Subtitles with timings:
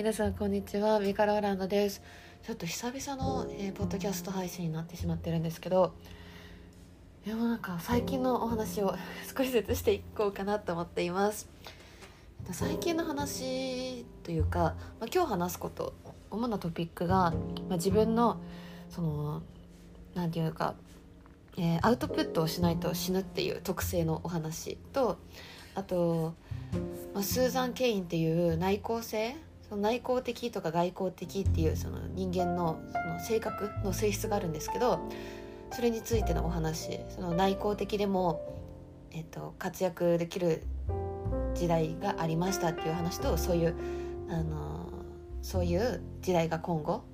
[0.00, 0.98] 皆さんこんにちは。
[0.98, 2.00] ミカローランドです。
[2.42, 5.92] ちょっと久々の、えー、ポッドキャスト配信になってしまってるんですけど
[7.26, 8.96] でもなんか最近のお話を
[9.36, 11.50] 少しずつしていこうかなと思っています。
[12.50, 15.92] 最近の話というか、まあ、今日話すこと
[16.30, 17.32] 主なトピックが、
[17.68, 18.40] まあ、自分の
[18.88, 19.42] その
[20.14, 20.76] 何て言うか、
[21.58, 25.18] えー、アウトプットをしないと死ぬっていう特性のお話と
[25.74, 26.32] あと、
[27.12, 29.36] まあ、スーザン・ケインっていう内向性
[29.70, 34.98] その内向的とか外向的っていうその人間のその性格の性質があるんですけど
[35.72, 38.42] それについてのお話その内向的でも、
[39.12, 40.64] えっと、活躍できる
[41.54, 43.76] 時代がありましたっていう話とそういう
[44.28, 44.88] あの
[45.42, 47.04] そういう時代が今後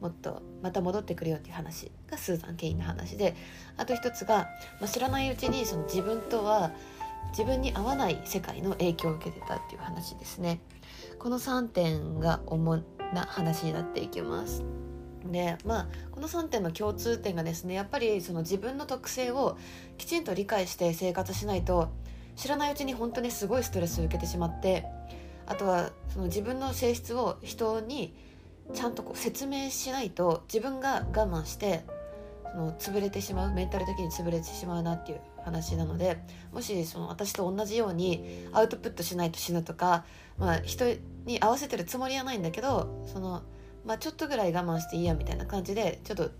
[0.00, 3.36] もっとまた戻ってくるよっていう話がスーザン・ケインの話で
[3.76, 4.48] あと一つが、
[4.80, 6.72] まあ、知らないうちにその自分とは
[7.30, 10.60] 自分に合わない世界の影響を受けてたっていう話ですね。
[11.26, 12.76] この3点が主
[13.12, 14.62] な話になっていきます。
[15.24, 19.58] でまあこの3点の共通点がですねやっぱりその自分の特性を
[19.98, 21.88] きちんと理解して生活しないと
[22.36, 24.86] 知らないうちに本当にすごいストレスを受けてしまって
[25.46, 28.14] あとはその自分の性質を人に
[28.72, 31.82] ちゃんとこう説明しないと自分が我慢して
[32.52, 36.18] その潰れてしまうメンタル的に潰れてしまうなっていう話なので
[36.52, 40.04] もしその私と同じようにアウトプットしないと死ぬとか、
[40.38, 40.84] まあ、人
[41.24, 43.42] に合わせてるつもりはないんだけどその、
[43.84, 46.30] まあ、ちょっとぐらい我慢していいやみたいな感じでちょっと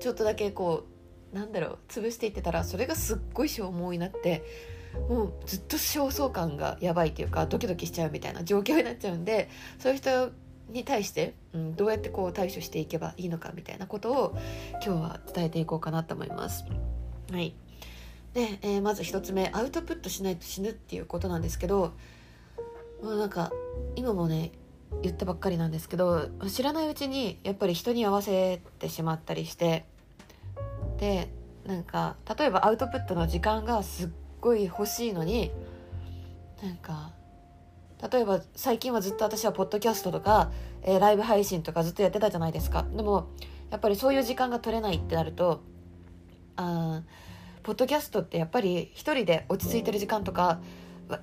[0.00, 0.84] ちょっとだけこ
[1.32, 4.44] うなんだろう潰していってたらそれがすっごい消耗になって
[5.08, 9.48] もうずっと焦燥感がやばいっていうかドキドキしちゃうみたいな状況になっちゃうんで
[9.78, 10.30] そういう人
[10.68, 14.38] に対して、うん、どうやってこう対処していけばいいのかみたいなことを
[14.84, 16.64] 今日は伝えていこうかなと思います。
[17.30, 17.54] はい
[18.32, 21.94] で、えー、まず1つ目アウトプットしないと死ぬっていうことなんですけど
[23.04, 23.52] もうなんか
[23.96, 24.50] 今もね
[25.02, 29.84] 言ったばっかりなんですけど知らないうちにやっぱり人に合わせてしまったりして
[30.98, 31.28] で
[31.66, 34.08] なんか例えばアウトプットの時間がすっ
[34.40, 35.50] ごい欲しいのに
[36.62, 37.12] なんか
[38.10, 40.50] 例えば最近はずっと私はポッドキャストとか、
[40.82, 42.86] えー、ライブ配信とかずっとやってたじゃないですか。
[42.96, 43.28] でも
[43.70, 45.62] やっぱりそういう時間が取れないってなると
[46.56, 47.02] あ
[47.62, 50.60] ポッドキャストってやっぱり一人で落ち着いてる時間とか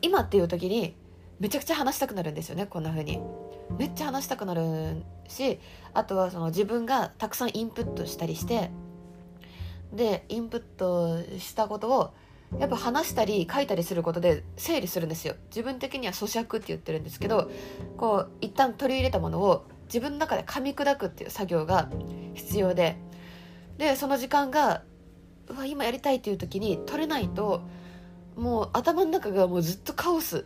[0.04, 0.96] 今っていう時に
[1.42, 3.20] めちゃくちゃ話したくなるんですよねこんな風に。
[3.80, 5.60] めっちゃ話したくなるし
[5.94, 8.70] あとはその自分がたくさんインプットしたりして
[9.92, 12.14] でインプットしたことを
[12.60, 15.34] やっぱ話したり書いたりすることで整理するんですよ。
[15.48, 17.50] 自分的には咀嚼って言ってるんですけど
[17.98, 21.90] こう一旦取り入れたものを自分の中で噛み砕くっていう作業が
[22.36, 22.98] 必要で
[23.80, 24.84] でその時間が
[25.48, 27.62] うわ今やりたいっていう時に取れないと
[28.36, 30.46] もう頭の中がもうずっとカオス。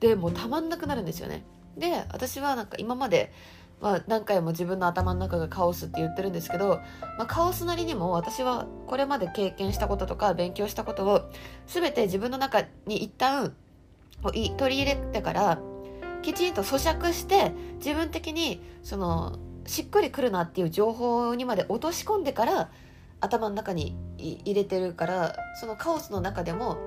[0.00, 1.44] でもうたまんなくなるんですよね。
[1.76, 3.32] で私はなんか今まで
[3.80, 6.80] まあ、何回も自分の頭の中がカオスって言ってるんですけど、
[7.18, 11.30] まあ、カオスなりにも私はこれまで経験したこととか勉強したことを
[11.66, 13.54] 全て自分の中に一旦
[14.22, 15.58] 取り入れてから
[16.22, 22.70] きちんと咀嚼して自分的にそのしっくりくるなっていう情報にまで落とし込んでから
[23.20, 26.78] 頭の中に入れてるからそのカオスの中でも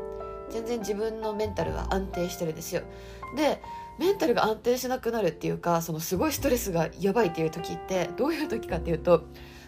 [0.49, 2.81] 全然自分のメンタルは安定してるんですよ。
[3.35, 3.61] で
[3.99, 9.25] メンタルが安定しなくなるっていうかそのすごいストレスがやばいっていう時ってどういう時かっていうと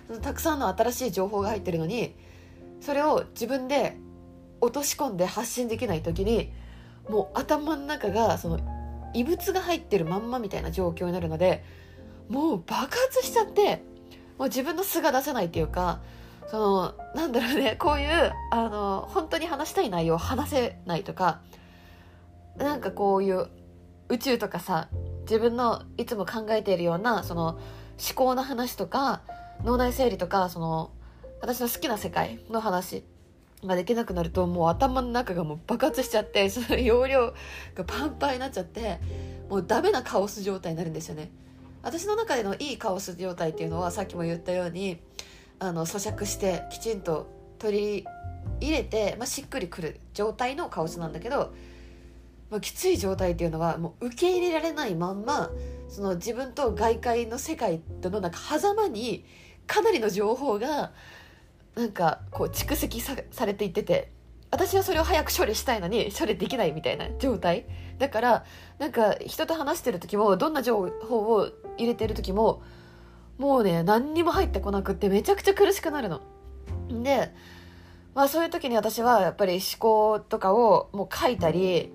[0.07, 2.15] そのたくさんの新しい情報が入ってるのに
[2.79, 3.97] それを自分で
[4.61, 6.53] 落とし込んで発信できない時に
[7.09, 8.59] もう頭の中がその
[9.13, 11.63] 異物が入ってるまんまみたいな状況になるので
[12.29, 13.83] もう爆発しちゃって
[14.37, 16.01] もう自分の素が出せないっていうか
[16.51, 21.39] そのなんだろうね こういうあの本当に話したい内容を話せないとか
[22.57, 23.47] なんかこういう
[24.09, 24.89] 宇宙とかさ
[25.21, 27.59] 自分のいつも考えているようなその思
[28.15, 29.21] 考の話とか
[29.63, 30.91] 脳内整理とかその
[31.39, 33.05] 私の好きな世界の話
[33.63, 37.33] ができなくなるともう頭の中がもう爆発しちゃってその容量
[37.75, 38.99] がパンパンになっちゃって
[39.49, 41.31] もうダメなカオス状態になるんですよね。
[41.83, 44.99] 私の中でのいいカオス状態っていうのはさっきも言ったように
[45.61, 47.27] あの咀嚼してきちんと
[47.59, 48.05] 取り
[48.59, 51.53] 入れて、まあ、しっくりくる状態のカオスなんだけど、
[52.49, 55.51] まあ、きつい状態っていうのはもう受け入れられないまんま
[55.87, 59.23] その自分と外界の世界とのなんか狭間に
[59.67, 60.93] かなりの情報が
[61.75, 64.11] なんかこう蓄積されていってて
[64.49, 67.67] 私はそれを早く処理したいのに処理できないみたいな状態。
[67.99, 68.45] だから
[68.79, 72.63] なんか人と話してる時もどんな情報を入れてる時も
[73.41, 76.21] もうね何にも入ってこなくってめちゃくちゃ苦しくなるの。
[77.03, 77.33] で
[78.13, 81.91] まあそういう時に私はやっぱり思考とかをもう書いたり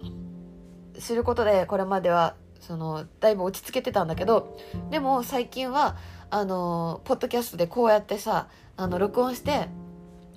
[0.98, 4.58] することでこれまではそのだいぶ落ち着けてたんだけど
[4.90, 5.96] でも最近は
[6.31, 9.69] あのポッドキャストでこうやってさあの録音して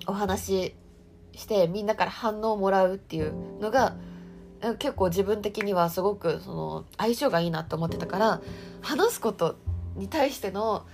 [0.06, 0.74] お話し
[1.32, 3.96] してみんなから反応をもらうっていうのが
[4.78, 8.40] 結構自分的にはすごくその相性がいいなと思ってたから
[8.80, 9.56] 話すこと
[9.96, 10.86] に対しての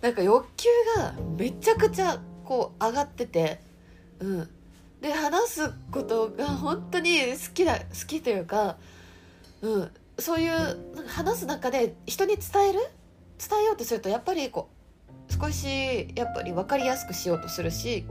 [0.00, 3.60] なんか欲求がめちゃくちゃこう上がってて
[4.20, 4.48] うん。
[5.00, 8.78] で話すことが本当に好きだ好きというか、
[9.62, 12.80] うん、そういう話す中で人に伝える？
[13.38, 14.68] 伝えようとするとやっぱりこ
[15.30, 18.06] う少しやっぱり分かりやすくしようとするし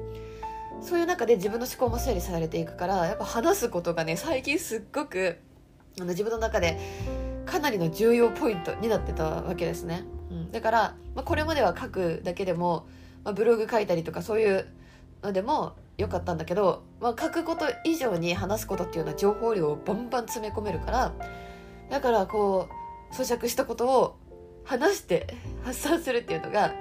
[0.82, 5.38] そういう中で自分の思考も整理されていくからやっぱ話すことがね最近すっごく
[6.00, 6.80] あの自分の中で
[7.46, 10.06] かなりの重要ポイントになってたわけですね。
[10.30, 12.88] うん、だから、まあ、これまでは書くだけでも、
[13.24, 14.68] まあ、ブログ書いたりとかそういう
[15.24, 21.14] のでもよかったんだけど、まあ、書くこと以上に話すことっていうのは情報量をバンバン詰め込めるから
[21.90, 22.70] だからこ
[23.12, 24.18] う咀嚼したことを
[24.64, 26.74] 話して発散するっていうのが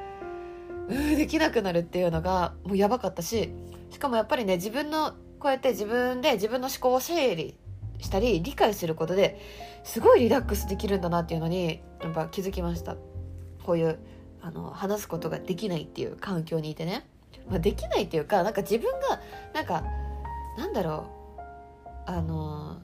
[0.89, 3.51] うできなくなるっていうのがもうやばかったし
[3.91, 7.57] しかもやっぱりね自分のこうやって自分で自分の思考を整理
[8.01, 9.41] したり理解することで
[9.85, 12.97] すごいリラックスできるんだなっていうのにやっぱ気づきました。
[13.67, 13.99] こういう
[14.41, 17.05] あの話すことができないっていう環境にいてね、
[17.51, 19.21] まあ、できないっていうかなんか自分が
[19.53, 19.83] なんか
[20.57, 21.17] なんだろう。
[22.07, 22.79] あの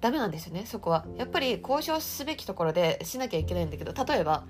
[0.00, 1.06] ダメなんですよねそこは。
[1.16, 4.44] やっぱり交渉すべきところでしなきゃいけないんだけど例えば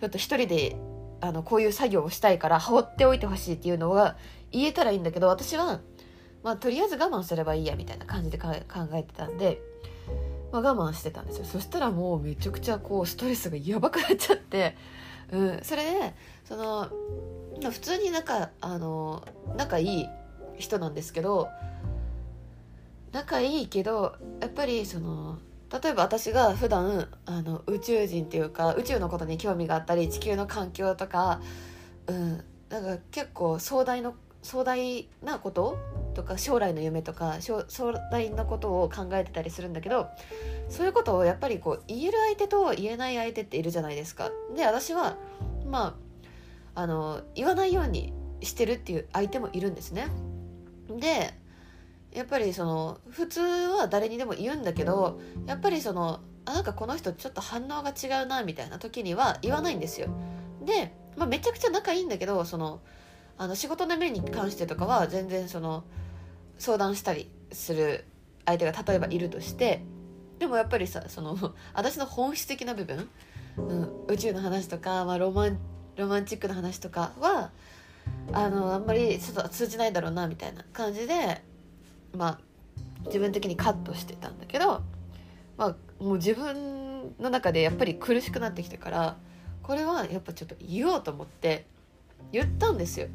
[0.00, 0.76] ちょっと一人で
[1.20, 4.16] あのこういう作業をしたいから放っておいてほしいっていうのが
[4.50, 5.80] 言えたらいいんだけど私は、
[6.42, 8.48] まあ、とりあえず我慢すればいいやみたいな感じで考
[8.92, 9.60] えてたんで、
[10.52, 11.44] まあ、我慢してたんですよ。
[11.44, 14.76] そしたらもうめちゃくちゃこうストレスがやばくなっちゃって、
[15.32, 16.88] うん、それでその
[17.70, 19.22] 普通に仲あの
[19.56, 20.06] 仲いい
[20.58, 21.48] 人なんですけど
[23.12, 25.38] 仲いいけどやっぱりその
[25.82, 31.40] 例えば私が普段あの宇宙人っていうか宇宙のことに興味があったり地球の環境とか、
[32.08, 35.78] うん、なんか結構壮大な壮大なこと
[36.14, 37.64] とか将来の夢とか壮
[38.10, 40.08] 大なことを考えてたりするんだけど
[40.68, 44.30] そういうことをやっぱりこう言える相手と言えない相手っているじゃないですか。
[44.56, 45.16] で私は
[45.66, 45.96] ま
[46.74, 50.08] ああの言わないようにしてるっていう相手もいるんですね。
[50.88, 51.34] で
[52.12, 60.08] やっぱりその普通は誰にでも言うんだけどやっぱりそのあなんかこの人ちょっと反応が違うなみたいな時には言わないんですよ。
[60.64, 62.80] で、まあ、めちゃくちゃ仲いいんだけどその
[63.40, 65.82] あの仕事の面に関してとかは全然その
[66.58, 68.04] 相談したりする
[68.44, 69.82] 相手が例えばいるとして
[70.38, 73.08] でもやっぱりさその私の本質的な部分、
[73.56, 75.58] うん、宇宙の話とか、まあ、ロマン
[75.96, 77.50] ロマンチックな話とかは
[78.34, 81.40] あのあんまり通じないだろうなみたいな感じで
[82.14, 82.40] まあ
[83.06, 84.82] 自分的にカットしてたんだけど、
[85.56, 89.16] まあ、もう自分の中でやっぱり苦しくなってきてから
[89.62, 91.64] これはやっぱちょっと言おうと思って
[92.32, 93.08] 言ったんですよ。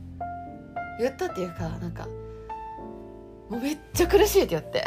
[0.99, 2.07] 言ったっていうかなんか
[3.49, 4.85] もうめっちゃ苦しいって言って。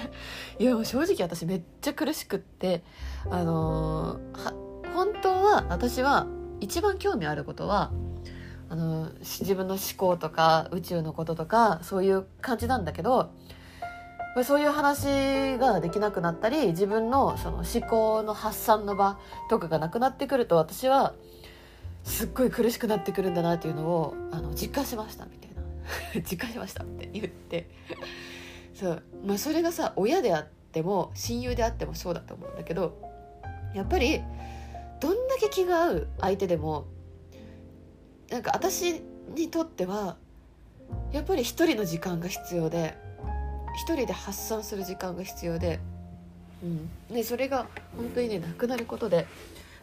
[0.58, 2.82] いやもう正直私めっちゃ苦しくって
[3.30, 6.26] あのー、本当は私は
[6.60, 7.90] 一番興味あることは
[8.68, 13.32] あの自分の思考とか宇宙のこととかそういう感じなんだけど
[14.44, 19.18] そういう話ができなくなったり自分のその思考の発散の場
[19.48, 21.14] とかがなくなってくると私は
[22.04, 25.62] すっごい苦しくなってくるんだなっていうのをあの実感しましたみたいな。
[26.30, 27.68] 実感しましたって言って。
[28.74, 32.96] そう、まあ、それがさ親であっても親友であってもそうだと思うんだけど
[33.74, 34.22] やっぱり
[35.00, 36.86] どんだけ気が合う相手でも
[38.30, 39.02] なんか私
[39.34, 40.16] にとっては
[41.12, 42.96] やっぱり一人の時間が必要で
[43.76, 45.80] 一人で発散する時間が必要で、
[46.62, 46.90] うん。
[47.14, 47.66] ね、それが
[47.96, 49.26] 本当にねなくなることで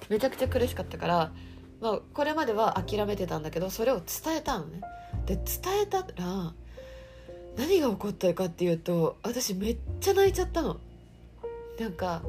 [0.10, 1.32] めちゃくちゃ苦しかったから、
[1.80, 4.82] まあ、これまでは諦めてたんだけどそれを伝えたのね。
[5.26, 6.54] で伝えたら
[7.58, 10.80] 何が起こったかっていうと私めっちゃ泣いちゃったの。
[11.80, 12.24] なんか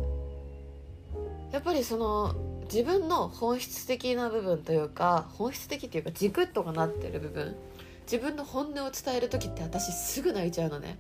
[1.52, 7.57] やっぱりその自分の本質的な部分というか本質的っていうか軸とかなってる部分
[8.02, 10.99] 自分の本音を伝える時って私すぐ泣いちゃうのね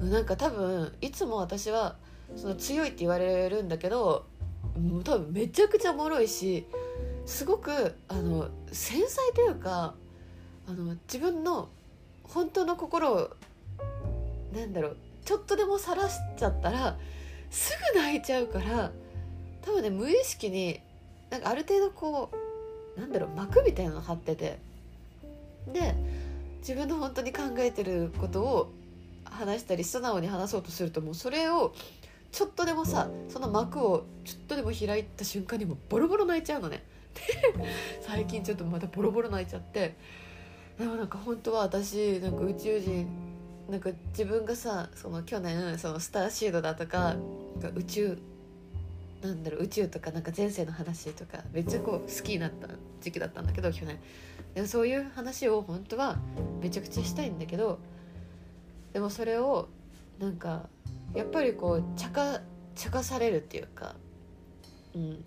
[0.00, 1.96] なんか多分いつも私は
[2.34, 4.26] その強いって言われるんだけど
[5.04, 6.66] 多分めちゃくちゃもろいし
[7.30, 9.94] すごくあの繊細というか
[10.68, 11.68] あの自分の
[12.24, 13.30] 本当の心を
[14.52, 16.98] なんだろうちょっとでも晒しちゃったら
[17.48, 18.90] すぐ泣いちゃうから
[19.62, 20.80] 多分ね無意識に
[21.30, 22.30] なんかある程度こ
[22.96, 24.58] うなんだろう膜みたいなの張ってて
[25.72, 25.94] で
[26.58, 28.72] 自分の本当に考えてることを
[29.24, 31.74] 話したり素直に話そうとするともうそれを
[32.32, 36.82] ちょっとでもさその幕をちょっとでも開いた瞬間にもボロボロ泣いちゃうのね。
[38.00, 39.96] 最近ちょっとまたボロボロ泣いちゃって
[40.78, 43.08] でもなんか本当は私なんか宇宙人
[43.68, 47.16] なんか自分がさその去年そのスターシードだとか
[47.74, 48.18] 宇宙
[49.22, 52.68] なんだろう宇宙とかなんか前世の話とかめっちゃこう好きになった
[53.00, 53.98] 時期だったんだけど去年。
[54.54, 56.18] でもそういう話を本当は
[56.60, 57.78] めちゃくちゃしたいんだけど
[58.92, 59.68] でもそれを
[60.18, 60.68] なんか
[61.14, 62.40] やっぱりこう茶化
[62.74, 63.94] 茶化されるっていうか
[64.94, 65.24] うん。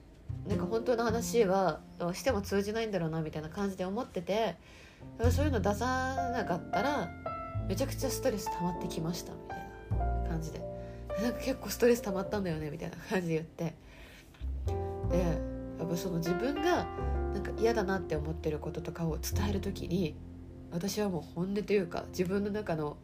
[0.47, 1.79] なんか本当の話は
[2.13, 4.55] しても通じないんだろうなみたいな感じで思ってて
[5.31, 7.09] そういうの出さなかったら
[7.67, 9.59] めちゃくちゃストレス溜まってきましたみたい
[10.23, 10.73] な感じで。
[11.21, 13.75] なんか結構ストレス溜まったんだよねみたいな感じで言って。
[15.11, 15.19] で
[15.79, 16.87] やっぱその自分が
[17.33, 20.15] なんか嫌だなって思ってることとかを伝える時に
[20.71, 22.97] 私はもう本音というか自分の中の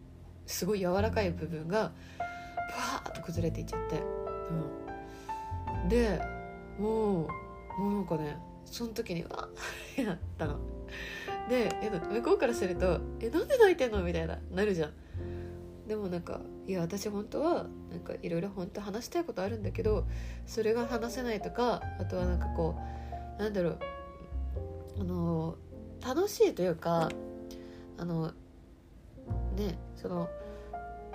[0.48, 4.02] すごい柔らかい部分がブワーッと崩れていっちゃって、
[5.84, 6.22] うん、で
[6.80, 9.50] もうもうなんかねその時にわっ
[10.04, 10.58] やったの。
[11.50, 11.70] で
[12.12, 14.94] 向こうからすると「えなんで泣いてんの?」みたいななるじゃん。
[15.88, 20.06] でもなんかいや私本当はなんかいろいろ本当話したいことあるんだけど
[20.46, 22.76] それが話せないとかあとはなんかこ
[23.38, 23.80] うなんだろう
[25.00, 25.56] あの
[26.06, 27.10] 楽しいというか
[27.98, 28.28] あの
[29.56, 30.30] ねその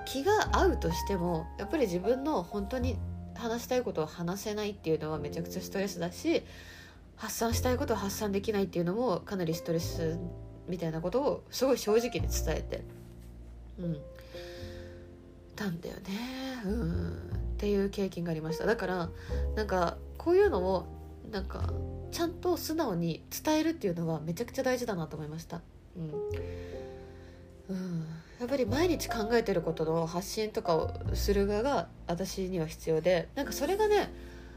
[0.06, 2.97] 気が合うとしてもやっぱり自分の本当に
[3.34, 6.42] 話したいことを話せないっていうのはめちゃくちゃストレスだし
[7.16, 10.18] 発散したいことを発散できないっていうのもかなりストレス
[10.68, 12.82] みたいなことをすごい正直に伝えて
[13.78, 13.98] うん。
[15.56, 16.02] たんだよね。
[16.64, 17.12] うん。
[17.54, 18.66] っていう経験がありました。
[18.66, 19.10] だから
[19.54, 20.86] なんかこういうのを
[21.30, 21.72] なんか
[22.10, 25.60] ちゃんと素直に伝えるっていうのはめちゃくちゃ大事だなと思いました。
[25.96, 26.10] うん、
[27.68, 28.06] うん、
[28.40, 34.12] やっぱり毎日考えてることの発信とかをする側が私には必要でなんかそれがね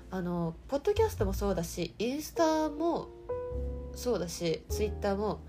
[0.10, 3.10] あのポッドキャストもそうだしインスタも
[3.94, 5.42] そうだしツイッターも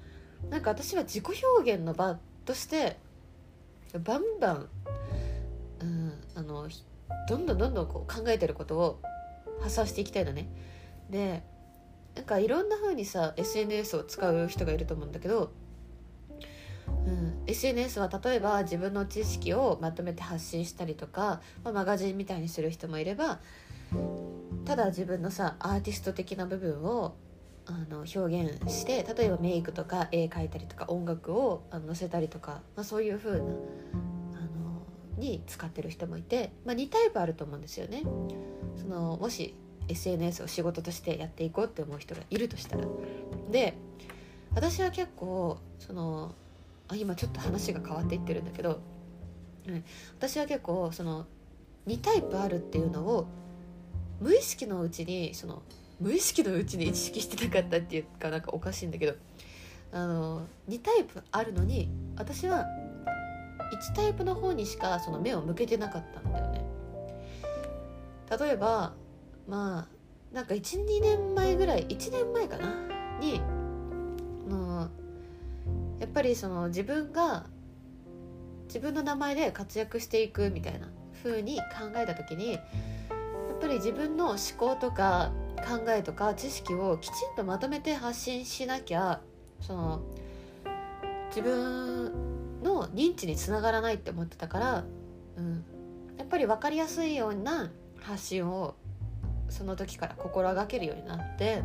[0.50, 2.97] なんか私は自己表現の場として
[4.04, 4.68] バンバン
[5.80, 6.68] うん、あの
[7.28, 9.00] どんどんどんどんこう考えてることを
[9.61, 10.49] 発散していきたいのね。
[11.11, 11.42] で
[12.14, 15.52] なんかいろんな風にさ SNS を使う人がいると思うんだけど、
[17.07, 23.40] うん、SNS は例えば自分の知識をまとめて発信したりとか、まあ、マガジンみたいにする人もいれば
[24.64, 27.16] ただ自分のさアーティスト的な部分を
[27.66, 33.52] あの表現して例えばメイクとか絵描いたりとか音楽をあの載せたりとか、まあ、そういう風なあの
[35.18, 38.04] に使ってる人もいて、まあ、2タイプあると思うんですよね。
[38.76, 39.54] そのもし
[39.88, 42.85] SNS を仕事としてやっていこうって思う人がいるとしたら。
[43.50, 43.75] で
[44.54, 46.35] 私は結構その
[46.88, 48.80] あ今ちょっと話が変わっていってるんだけど、
[49.66, 49.85] うん、
[50.18, 51.26] 私は結構その
[51.87, 53.26] 2タイプあるっていうのを
[54.21, 55.62] 無意識のうちにその
[56.00, 59.14] 無意識のうちに意識してなかったっていうかなんかおかしいんだけど
[59.92, 62.66] あの2タイプあるのに私は
[63.92, 66.64] 1タイプの方にしかその目を向けてなかったんだよね。
[68.38, 68.95] 例えば
[69.47, 72.75] まあなんか12年前ぐらい1年前かな？
[73.18, 73.40] に
[76.00, 77.47] やっぱりその自分が
[78.67, 80.88] 自分の名前で活躍していくみたいな
[81.23, 89.21] 風に考えた時にやっぱり自分の思考とか考えとか知識をきちんとまとめて発信しなきゃ
[89.61, 90.02] その
[91.31, 94.85] 自分の認知につながらないって思ってたから、
[95.37, 95.64] うん、
[96.17, 98.76] やっぱり分かりやすいような発信を
[99.49, 101.62] その時から心がけるようになって、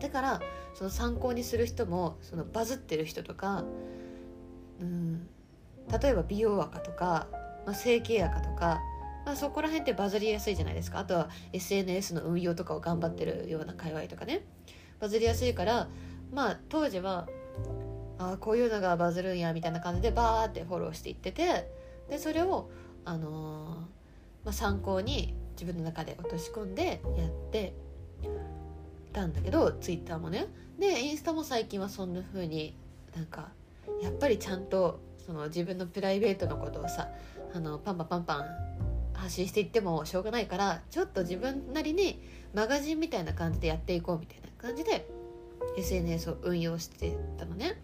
[0.00, 0.40] だから
[0.74, 3.64] その参考にする人もそのバズってる人とか、
[4.80, 5.28] うん、
[6.02, 7.28] 例えば美容赤とか、
[7.66, 8.80] まあ、整形赤とか、
[9.26, 10.98] まあ、そこら辺ってバズりやすいじゃないですか。
[10.98, 14.42] あとは SNS の運用とかを頑張ってるような界隈とかね。
[15.00, 15.88] バズりやすいから
[16.32, 17.28] まあ当時は
[18.18, 21.70] あこういうのがバズるんやみたいな感じでバーってフォローしていってて
[22.08, 22.70] でそれを、
[23.04, 27.72] あのー、まあ、参考に自分の中で落とし込んでやって
[29.12, 30.46] たんだけどツイッターもね
[30.78, 32.76] でインスタも最近はそんな風に
[33.14, 33.48] なんか
[34.02, 37.08] やっぱりちゃんとその自分のプライベートのことをさ
[37.54, 38.44] あのパンパンパンパン
[39.14, 42.22] 発信していってもしょうがないからちょっと自分なりに
[42.54, 45.06] マガジンみたいな感じでやっていこうみたいな感じで
[45.76, 47.80] SNS を運用してたのね。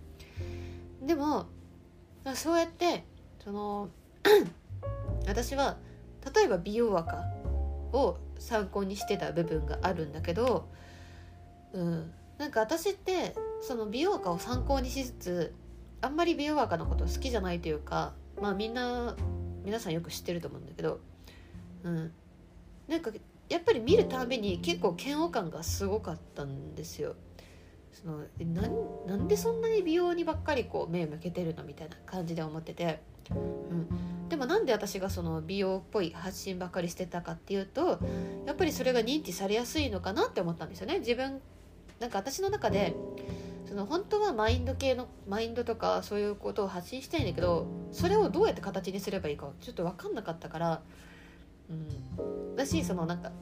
[1.03, 1.47] でも
[2.35, 3.05] そうやって
[3.45, 3.91] その
[5.29, 5.77] 私は
[6.35, 7.23] 例えば美容赤
[7.93, 10.69] を参考にしてた部分があるんだけど、
[11.77, 15.55] うん、なんか私ってその美容赤を参考にしつつ
[16.01, 19.17] あんまり美容赤のこと好きじゃないというかまあみんな
[19.65, 21.01] 皆さんよく知ってると思うんだけど
[21.85, 22.13] うん。
[22.89, 23.11] なんか
[23.49, 27.15] やっぱり見るたびに結構嫌悪感がすごかったんですよ。
[27.93, 28.69] そのな
[29.07, 37.99] なんでそんなに美容にばっかりこう目向けてるのみたいな感じで思ってて、うん、でもなんで私がその美容っぽい発信ばっかりしてたかっていうと
[38.45, 40.99] やっぱりそれが認知されやすいのかなって思ったんですよね。
[40.99, 41.41] 自分
[42.01, 42.95] なんか私の中で
[43.67, 50.83] その本当はマインド系のマインドとかそういうことを発信したいんだけどそれをどうやって形にすればいいかちょっと分かんなかったから、
[51.71, 52.23] う
[52.53, 53.33] ん、だしそのなんか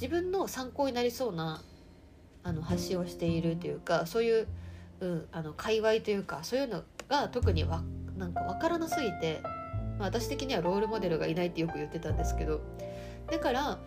[0.00, 1.62] 自分の参考になりそうな
[2.42, 4.48] あの発信をしているというかそういう、
[5.00, 7.82] うん、あの界隈というかそういうのが特にわ
[8.18, 9.40] なんか分からなすぎて、
[9.98, 12.60] まあ、私的にはロールモデルがいないってよく言ってたんですけど
[13.30, 13.78] だから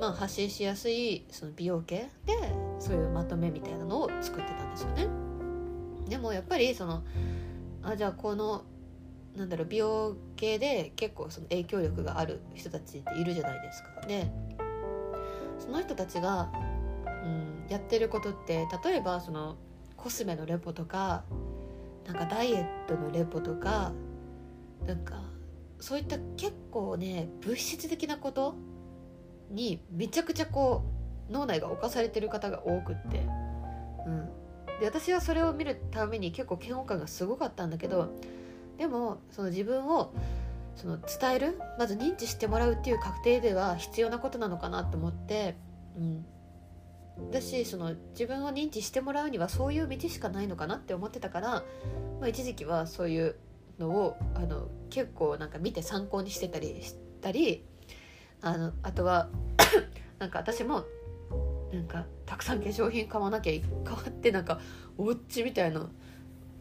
[0.00, 2.34] まあ、発信しやすいその美容系で
[2.78, 5.08] そういうまとめみたいなのを作ってたんですよね。
[6.08, 7.02] でもやっぱりその
[7.82, 8.62] あじゃあこの
[9.36, 14.06] なんだろう美容系で結構その影響力がある人たちっているじゃないですか。
[14.06, 14.30] で
[15.58, 16.50] その人たちが、
[17.24, 19.56] うん、やってることって例えばその
[19.96, 21.24] コスメのレポとか
[22.06, 23.92] なんかダイエットのレポとか
[24.86, 25.22] なんか
[25.80, 28.54] そういった結構ね物質的なこと
[29.50, 30.84] にめちゃくちゃこ
[31.28, 33.20] う脳内が侵されてる方が多くって、
[34.06, 34.28] うん、
[34.80, 38.12] で私はそれを見るために結構嫌悪感がすごかったんだけど
[38.78, 40.14] でもその自分を
[40.76, 45.56] その伝えるまず認知してもらうっていう確定では必要なことなのかなと思って、
[45.96, 46.24] うん、
[47.32, 51.48] だしその自分を認知してもらうにはそういう道しかないのかなって思ってたから、
[52.20, 53.36] まあ、一時期はそういう
[53.78, 57.64] のをあの結構なんか見て参考にしてたりしたり
[58.40, 59.28] あのあとは
[60.18, 60.84] なんか私も
[61.72, 64.60] なんかたくさん化粧品買わなきゃ買わってなんか
[64.96, 65.88] おうちみたいな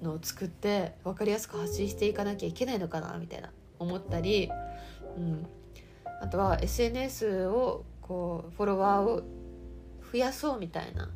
[0.02, 4.50] のを作って分かりやすく発信していかなきゃいけないのかなみたいな思ったり、
[5.18, 5.48] うん、
[6.22, 9.24] あとは SNS をこうフォロワーを
[10.12, 11.10] 増やそうみたいな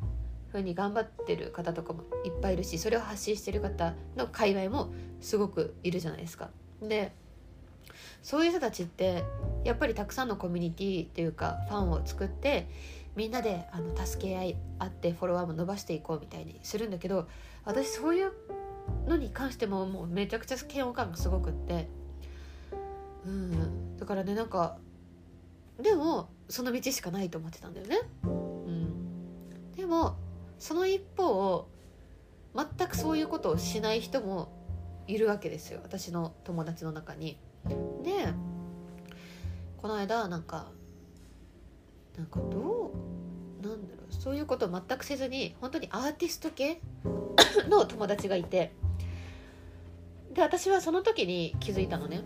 [0.52, 6.50] 風に頑張ってる方とかもいっぱいいるしそれを発信してる方の界隈もすごくいるじゃないですか。
[6.82, 7.12] で
[8.22, 9.24] そういう人たちって
[9.64, 12.68] やっぱりたくさんのコミュニティというかファンを作って
[13.14, 17.28] みんなであの助け合いあってフォロワーも伸ばしていこうみたいにするんだけど
[17.64, 18.32] 私そういう
[19.06, 21.88] のに関してももうめちゃくちゃ嫌悪感がすごくって
[23.24, 24.78] うんだからねなんか
[25.80, 28.00] でもその道しかないと思ってたんだよね。
[28.24, 30.16] うん、でも
[30.58, 31.66] その一方
[32.54, 34.52] 全くそういうことをしない人も
[35.06, 37.38] いるわけですよ私の友達の中に。
[38.02, 38.32] で
[39.82, 40.70] この間なんか
[42.16, 42.92] なんかど
[43.62, 46.80] うなんだろうそういうことを全くせずに本当にアーティスト系
[47.68, 48.72] の友達がいて
[50.32, 52.22] で私はその時に気づいたのね。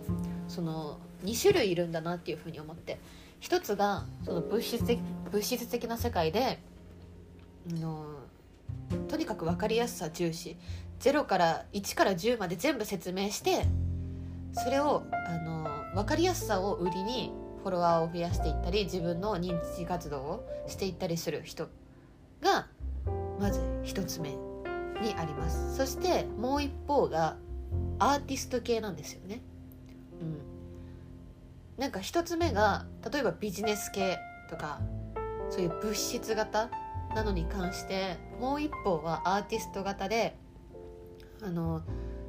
[0.49, 3.01] その2種類いるんだなっていうふうに思って。
[3.41, 6.59] 一つがその物質的物質的な世界で
[7.69, 8.07] の
[9.09, 10.57] とにかく分かりやすさ重視。
[11.01, 13.67] 0から1から10まで全部説明して
[14.53, 17.33] それをあの分かりやすさを売りに
[17.67, 21.67] フォロワーを増やしていったり自分の認知活動をしていったりする人
[22.41, 22.69] が
[23.41, 24.37] まず1つ目に
[25.17, 27.37] ありますそしてもう一方が
[27.99, 29.41] アーティスト系なんですよね。
[30.21, 30.39] うん、
[31.77, 34.17] なんか1つ目が例えばビジネス系
[34.49, 34.81] とか
[35.51, 36.71] そういう物質型
[37.17, 40.37] なのに関してもう一方はアーティスト型で
[41.43, 41.83] あの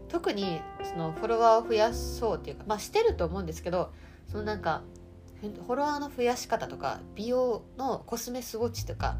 [0.07, 3.91] 特にそのフォロワーを増やそうっていうかまあしてると思うんですけど
[4.31, 4.81] そのなんか
[5.41, 9.17] フォロワーの増やし方とか美容のコスメスウォッチとか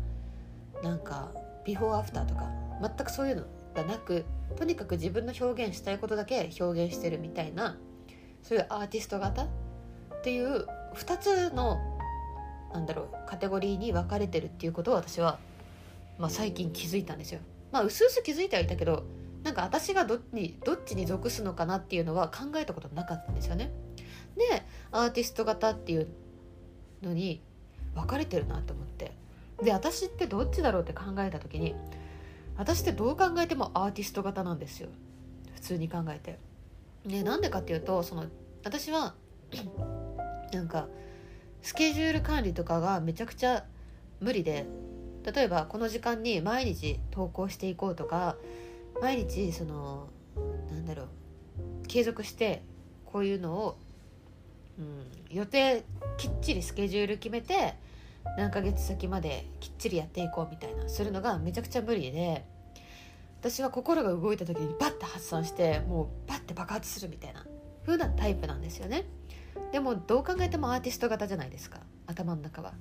[0.84, 1.32] なんか
[1.66, 2.50] ビフォーアフターとか
[2.82, 3.44] 全くそういうの
[3.76, 4.26] がなく
[4.56, 7.78] とにかく自分の表現したいことだけ表現してるみたいな
[8.42, 9.48] そういうアーティスト型っ
[10.24, 11.78] ていう2つの
[12.74, 15.40] なんだろうカテゴリーに分かれてるっていうことを私は、
[16.18, 17.40] まあ、最近気づいたんですよ。
[17.72, 19.04] まあ、うすうす気づいてはいたけど
[19.44, 23.72] なんか私がどっちどっちに属すのかなっていうのは考えたことなかったんですよね。
[24.36, 26.08] でアーティスト型っていう
[27.02, 27.42] のに
[27.96, 29.12] 分かれてるなと思って
[29.62, 31.76] で私ってどっちだろうって考えた時に
[32.58, 34.90] 私ってどう考えてもアーティスト型なんですよ
[35.56, 36.40] 普通に考えて。
[37.06, 38.26] でなんでかっていうとその
[38.64, 39.16] 私は
[40.52, 40.88] なんか
[41.62, 43.66] スケジュール管理とかがめちゃくちゃ
[44.20, 44.66] 無理で
[45.24, 48.36] 例えばこの時間に毎日投稿していこうとか
[49.02, 50.08] 毎日その
[50.72, 51.08] なんだろう
[51.88, 52.64] 継続して
[53.06, 53.78] こういうのを、
[54.80, 55.84] うん、予定
[56.18, 57.76] きっちりスケジュール決めて
[58.38, 62.46] 何ヶ月先まできっちりやっていこうみたいなするのがめちゃくちゃ無理で
[63.40, 67.46] 私は心が動いた時にバッて発散してもうバッて爆発するみたいな
[67.86, 69.06] 風なタイプなんですよね。
[69.72, 72.74] でもどう考えてもアーティスト型じゃないですか頭の中は。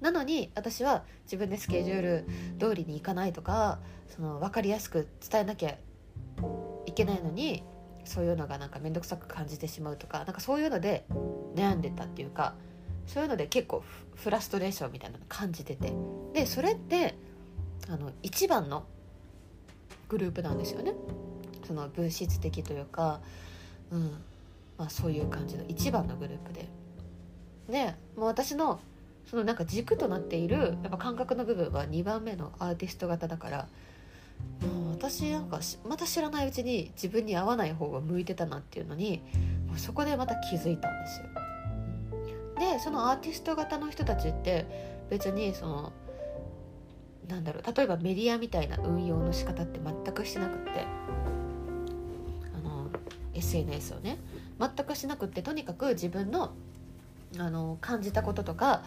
[0.00, 2.26] なのに私は自分でスケジュール
[2.58, 5.76] 通りに行かないとかその分かりやすく伝えなきゃ
[6.86, 7.64] いけないのに
[8.08, 11.04] そういうのがなんか面倒くさく感じてしまうとかなんかそういうので
[11.54, 12.54] 悩んでたっていうか
[13.06, 13.82] そういうので結構
[14.16, 15.92] フラストレーションみたいなの感じてて
[16.34, 17.14] でそれって
[17.88, 18.84] あの一番の
[20.08, 20.94] グループなんですよね
[21.66, 23.20] その物質的というか、
[23.90, 24.10] うん
[24.78, 26.68] まあ、そういう感じの一番のグループで。
[27.68, 28.80] でもう私の
[29.26, 33.68] そのなんか軸となっているやっぱ感覚の部分は2番目のアーティスト型だから
[34.60, 39.22] もう私なんかまた知らないうちに自分に合わない方が向いてたなっていうのに
[39.66, 41.26] もうそこでまた気づいたんですよ。
[42.58, 44.66] でそのアーティスト型の人たちって
[45.10, 45.92] 別にその
[47.28, 50.86] なんだろう例えばメディアみたいな運用の仕方って全くしてなくって
[52.56, 52.88] あの
[53.34, 54.18] SNS をね
[54.58, 56.52] 全くしなくってとにかく自分の
[57.38, 58.82] あの感じたこととか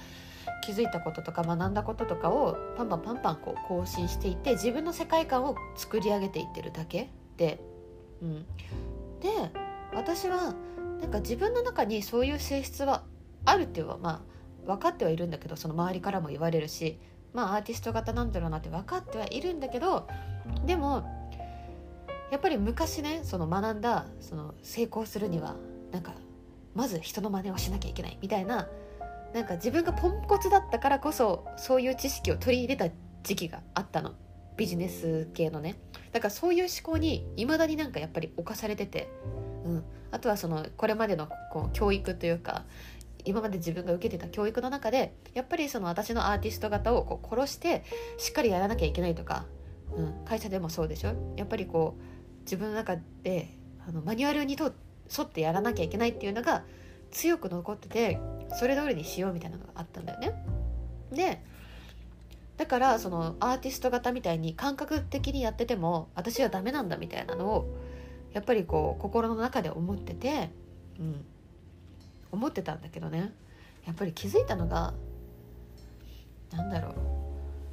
[0.63, 7.59] 気づいたこととか学んだこととかをパンパンパンパンこう更新していって自分の世界観を作り上げていってるだけで、
[8.21, 8.45] うん、
[9.19, 9.29] で
[9.93, 10.53] 私は
[11.01, 13.03] なんか自分の中にそういう性質は
[13.45, 14.09] あるっていうのはま
[14.65, 16.99] あ分かってはいるんだけどその周りからも言われるし
[17.33, 20.07] まあアーティスト型なんだろうなって分かってはいるんだけど
[20.65, 21.03] でも
[22.31, 25.55] やっぱり昔ねその学んだその成功するには
[25.91, 26.13] なんか
[26.75, 28.67] まず人の真似をしなきゃいけないみたいな
[29.33, 34.13] なんか自分がポンコツだったからこそそういう知識を取り入れた時期があったの。
[34.57, 35.77] ビジネス系のね。
[36.11, 39.09] だからそういう思考にいまだになんかやっぱり侵されてて、
[39.65, 42.65] うん、あとはそのこれまでのこう教育というか
[43.23, 47.83] 今まで自分が受けてた教育の中でやっぱりその私のアーティスト型をこう殺して
[48.17, 49.45] しっかりやらなきゃいけないとか、
[49.95, 51.13] うん、会社でもそうでしょ。
[51.37, 52.03] やっぱりこう
[52.41, 56.63] 自分の中であのマニュアルに沿ってやらなきゃいけないっていうのが
[57.11, 58.19] 強く残ってて
[58.55, 60.33] それ通りにしようみたいなのがあったんだよね。
[61.11, 61.41] で
[62.57, 67.75] だからそのアーティスト型みたいに感覚的にやってても私はダメなんだみたいなのを
[68.33, 70.51] やっぱりこう心の中で思ってて、
[70.99, 71.25] うん、
[72.31, 73.33] 思ってたんだけどね。
[73.85, 74.93] やっぱり気づいたのが
[76.51, 76.93] 何だろう。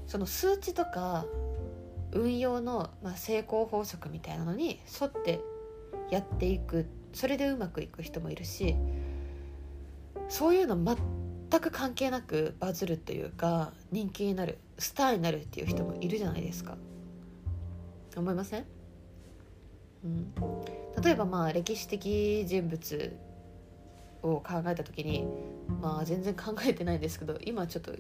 [0.07, 1.27] その数値とか
[2.13, 5.41] 運用の、まあ、成功法則みたいなのに沿って
[6.11, 6.87] やっていく。
[7.13, 8.75] それでうまくいく人もいるし
[10.29, 10.77] そういうの
[11.51, 16.77] 全く関係なくバズるというか人気になるスターになるっていう人もいるじゃないですか。
[18.17, 18.65] 思いません、
[20.05, 20.35] うん、
[21.01, 23.17] 例えばまあ歴史的人物
[24.25, 25.25] を考えた時に
[25.81, 27.93] まあ全然考えてないんですけど今ちょっと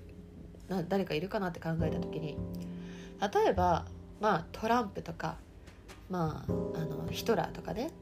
[0.69, 2.37] な誰かいるかなって考えた時に
[3.21, 3.87] 例えば
[4.21, 5.37] まあトランプとか
[6.11, 7.93] まああのヒトラーとかね。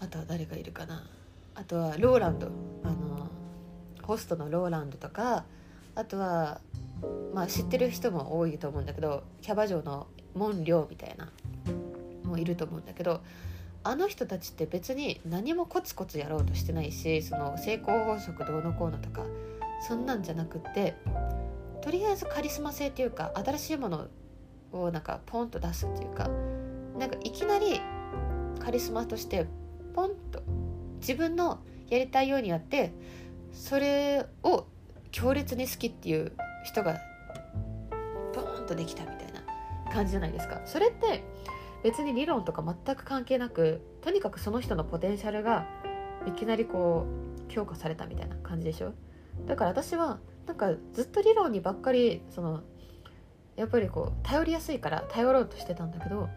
[0.00, 1.02] あとは誰かいるかな。
[1.54, 2.48] あとはローランド
[2.82, 3.13] あの
[4.04, 5.44] ホストのローランドとか
[5.94, 6.60] あとは、
[7.34, 11.30] まあ、知ってる人も多いと思うんだけどキャバ嬢のモン・リョウみたいな
[12.24, 13.20] もいると思うんだけど
[13.82, 19.22] あの人たちって別に何もコツコツやろうとしてないしその成功法則どうのこうのとか
[19.86, 20.96] そんなんじゃなくって
[21.82, 24.06] とりあえずカリスマ性っていうか新しいもの
[24.72, 26.30] をなんかポンと出すっていうか
[26.98, 27.80] なんかいきなり
[28.58, 29.46] カリスマとして
[29.94, 30.42] ポンと
[31.00, 32.92] 自分のやりたいようにやって
[33.54, 34.66] それを
[35.10, 36.32] 強烈に好きっていう
[36.64, 36.98] 人が
[38.34, 40.60] ボーンとできたみたいな感じじゃないですか。
[40.66, 41.24] それって
[41.82, 45.66] 別に理論とか全く関係なくとにかくその人のポテンシャルが
[46.26, 47.06] いきなりこ
[47.48, 48.92] う強化されたみたいな感じでしょ。
[49.46, 52.62] だから私はなんかずっと理論にばっかりその
[53.56, 56.28] やっぱりこう頼りやすいから頼ろうとしてたんだけど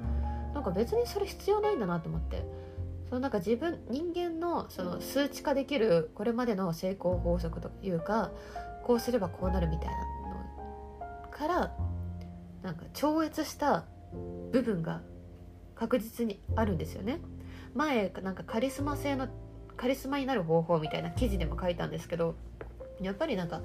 [0.53, 2.66] なんか別にそれ必要ないんだなと思って。
[3.09, 8.31] そのなんか自分人間のその数値化できるこれまでの成功法則というか
[8.83, 11.77] こうすればこうなるみたいなのから
[12.63, 13.85] なんか超越した
[14.51, 15.01] 部分が
[15.75, 17.19] 確実にあるんですよね。
[17.75, 19.27] 前なんかカリスマ性の
[19.75, 22.35] カリスマになる方法みたいな記事でも書いたんですけど
[22.99, 23.61] やっぱりなんか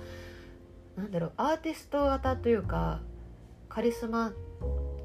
[0.97, 3.01] なんだろうアーティスト型というか
[3.71, 4.33] カリスマっ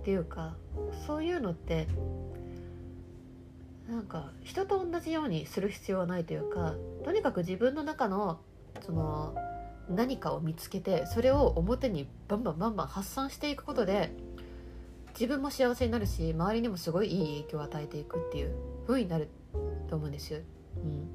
[0.04, 0.58] ていうか
[1.06, 1.88] そういうのって
[3.88, 8.40] なんか人と同じようにする必要はないというかとにかく自分の中の
[8.86, 9.36] その
[9.90, 14.12] 何かを見つけてそれを表にバンバンバンバン発散していくことで
[15.14, 19.30] 自分も幸せになるし周りにもすごいいい影響を与えていくっていう風になる
[19.90, 20.40] と思うんですよ、
[20.76, 21.08] うん、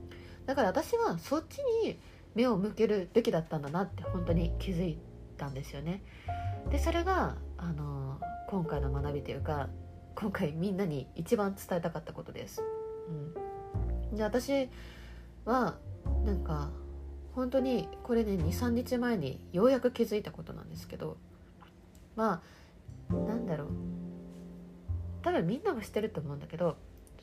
[0.46, 1.98] だから私はそっちに
[2.34, 4.98] 目を向けるべきだったんだなって本当に気づい
[5.36, 6.02] たんですよね。
[6.70, 9.68] でそれがあの今回の学びというか
[10.14, 12.62] 今回みんなに一番伝えたかったことです。
[14.10, 14.68] うん、で私
[15.44, 15.78] は
[16.24, 16.70] なんか
[17.34, 21.16] 本当にこれね23日前にようやく気づいたことなんですけど
[22.14, 22.42] ま
[23.10, 23.68] あなんだろう
[25.22, 26.76] 多分みんなも知ってると思うんだけど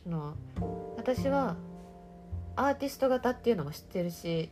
[0.04, 0.36] その
[0.98, 1.58] 私は
[2.56, 4.50] アーティスト型っていうのも知ってるし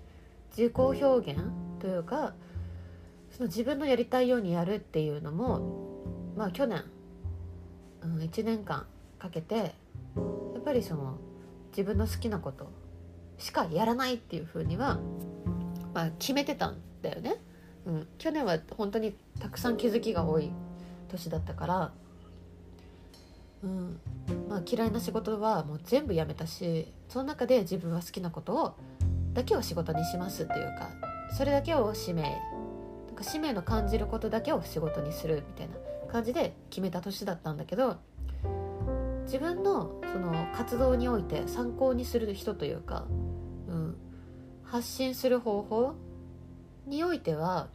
[0.55, 1.41] 自己表現
[1.79, 2.33] というか
[3.31, 5.87] その自分のやりたいようにやるっていうのも
[6.37, 6.83] まあ去年、
[8.15, 8.85] 1年間
[9.19, 9.63] かけてや
[10.59, 11.17] っぱりその
[11.69, 12.69] 自分の好きなこと
[13.37, 14.99] しかやらないっていうふうには、
[15.93, 17.35] まあ、決めてたんだよね。
[17.85, 20.51] うん、去年は本当にたくさん気づきが多い
[21.07, 21.91] 年だったから、
[23.63, 23.99] うん
[24.49, 28.75] まあ、嫌いな仕事はもう全部やめたしその中で自分は好きなことを
[29.33, 30.89] だけを仕事にしますっていうか
[31.37, 35.75] それだけを使命なんか使命の感じることだけを仕事にするみたいな
[36.07, 37.97] 感じで決めた年だったんだけど
[39.25, 43.05] 自分のその活動において参考にする人というか、
[43.67, 43.97] うん、
[44.63, 45.95] 発信する方法
[46.85, 47.67] においては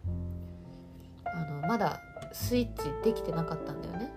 [1.25, 2.01] あのまだ
[2.33, 4.13] スイッチできてなかったんだよね。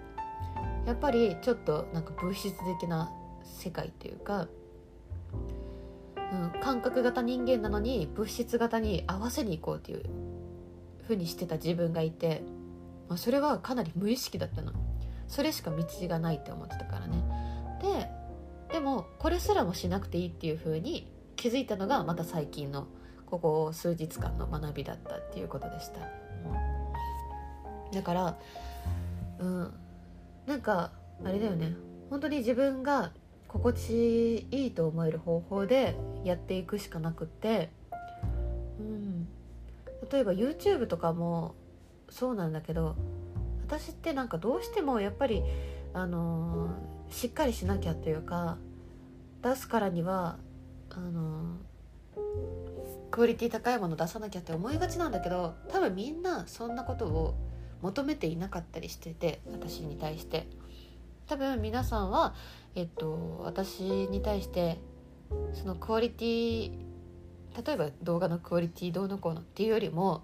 [0.85, 3.11] やっぱりちょっとなんか物質的な
[3.43, 4.47] 世界っていうか、
[6.31, 10.03] うん、感覚型人間なのに物質型に合わせに行こうっていう
[11.07, 12.43] ふうにしてた自分がいて、
[13.07, 14.71] まあ、それはかなり無意識だったの。
[15.27, 17.23] それしか道がないって思ってたからね。
[17.81, 18.09] で
[18.73, 22.87] でもこれすらもしなくていいっていう風に気づいたのがまた最近の
[23.25, 25.99] ここ数日間の学びだったっていうことでした、
[27.91, 28.37] だから
[29.39, 29.73] うん。
[30.45, 30.91] なんか
[31.23, 31.73] あれだよね。
[32.09, 33.11] 本当に自分が
[33.47, 37.69] 心地いいと思える方法でやっていくしかなくって。
[38.79, 39.27] うん。
[40.11, 41.55] 例えば YouTube とかも
[42.09, 42.95] そうなんだけど
[43.67, 45.43] 私ってなんかどうしてもやっぱり
[45.93, 48.57] あのー、しっかりしなきゃというか
[49.41, 50.37] 出すからには
[50.89, 57.35] あのー、クオリティ高いもの出さなきゃって思いがちなんだけど多分みんなそんなことを
[57.81, 60.47] 求めていなかったりしてて私に対して。
[61.27, 62.35] 多分皆さんは、
[62.75, 64.79] えっと、私に対して
[65.53, 66.71] そのクオリティ
[67.65, 70.23] 例えば動画のクオリティどうのこうのっていうよりも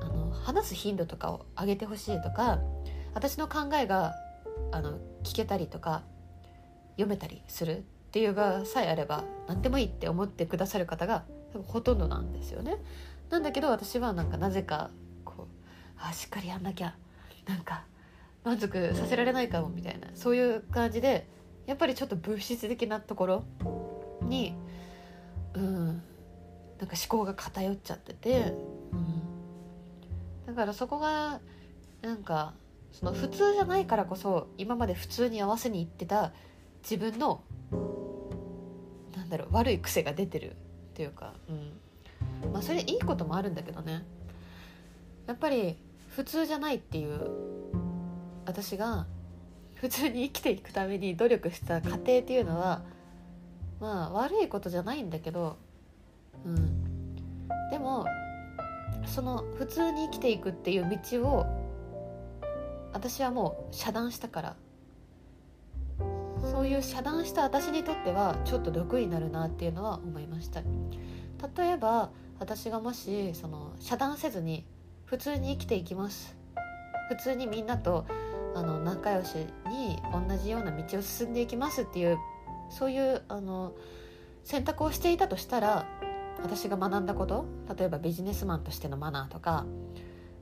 [0.00, 2.60] あの話す頻度とかを上げてほしいとか
[3.14, 4.14] 私の考えが
[4.72, 6.02] あの聞けたりとか
[6.92, 12.76] 読めたりするっていう場さえあれば何でもいいって思ってくださる方が多分ほとんどなんですよね。
[13.30, 14.90] なんだけど私はなんかなぜか
[15.24, 15.64] こう
[15.98, 16.94] あしっかりやんなきゃ
[17.46, 17.84] なんか
[18.44, 21.26] 満足させられないかもみたいなそういう感じで
[21.66, 23.44] やっぱりちょっと物質的なところ
[24.22, 24.54] に
[25.54, 28.52] うんなんか思考が偏っちゃってて、
[28.92, 29.33] うん、
[30.54, 31.40] だからそこが
[32.00, 32.54] なんか
[32.92, 36.32] その普通じゃないからこそ今まで普通に合わせにいってた
[36.88, 37.42] 自分の
[39.16, 40.54] なんだろう悪い癖が出てるっ
[40.94, 44.04] ていうか、うん、まあそれいいこともあるんだけどね。
[45.26, 45.76] やっぱり
[46.10, 47.30] 普通じゃないっていう
[48.46, 49.06] 私が
[49.74, 52.82] 普通に生きていくために努力した過程っていうのは
[53.80, 55.56] まあ悪いことじゃないんだけど、
[56.46, 56.84] うん、
[57.70, 58.06] でも
[59.06, 61.46] その普通に生きていくっていう道を
[62.92, 64.56] 私はもう遮断したから。
[66.50, 70.60] そういう遮断した私にとってはちょっと毒になるなっていうのは思いました。
[70.60, 74.66] 例えば私がもしその遮断せずに
[75.06, 76.36] 普通に生きていきます。
[77.08, 78.06] 普通にみんなと
[78.54, 79.34] あの仲良し
[79.68, 82.18] に同じような道を進んでいきますっていう
[82.70, 83.72] そういうあの
[84.44, 85.86] 選択をしていたとしたら
[86.42, 89.64] 私が学んだこと例えばビジネスマンとしてのマナーとか,、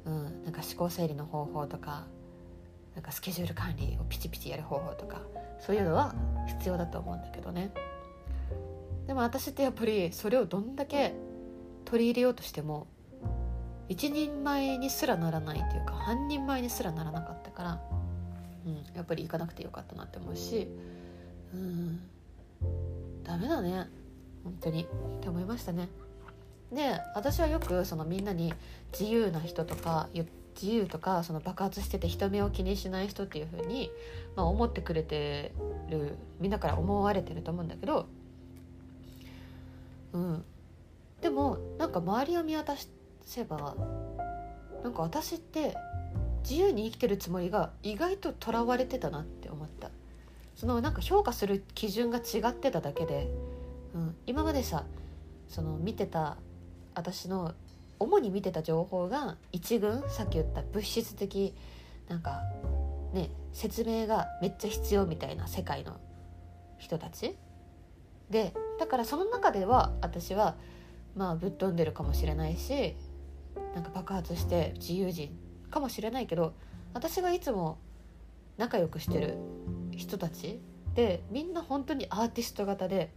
[0.05, 2.07] うん、なんか思考整理の方法とか
[2.95, 5.23] なんかスケジュール管理をピチピチやる方法とか
[5.61, 6.15] そういうのは
[6.49, 7.71] 必要だと思うんだけどね。
[9.07, 11.15] でも私ってやっぱりそれをどんだけ
[11.85, 12.87] 取り入れようとしても
[13.89, 17.81] 一人前にすらならないというか半人前にすらならなかったから、
[18.67, 20.69] うん、やっぱり行かなくてよかったなって思うし
[21.53, 22.01] うん
[23.25, 23.89] ダメだね。
[24.45, 24.87] 本当にっ
[25.21, 25.89] て思いましたね。
[26.73, 28.55] で私はよくそのみんなに
[28.99, 30.09] 自由な人とか
[30.61, 33.91] 自由とかその爆発してて人目を気にしない人っていう風に
[34.35, 35.53] まあ、思ってくれて
[35.91, 38.07] るみんなから思われてると思うんだけど
[40.13, 40.45] うん。
[41.21, 42.75] でもなんか周りを見渡
[43.23, 43.77] せば
[44.83, 45.77] なんか私って
[46.43, 49.91] 自由に生きてるつもりが意外ととらわれてたなって思った。
[50.57, 53.29] そのなんか評価する基準が違ってただけで、
[54.27, 54.85] 今までさ
[55.49, 56.37] その見てた
[56.95, 57.55] 私の
[57.99, 61.55] 主に見てた情報が一軍さっき言った物質的
[62.09, 62.43] なんか
[63.13, 66.01] ね説明がめっちゃ必要みたいな世界の
[66.79, 67.37] 人たち。
[68.31, 70.57] でだからその中では私は
[71.15, 72.97] まあぶっ飛んでるかもしれないし
[73.75, 75.37] なんか爆発して自由人
[75.71, 76.55] かもしれないけど
[76.95, 77.79] 私がいつも
[78.57, 79.37] 仲良くしてる
[79.91, 80.61] 人たち
[80.95, 83.13] でみんな本当にアーティスト型で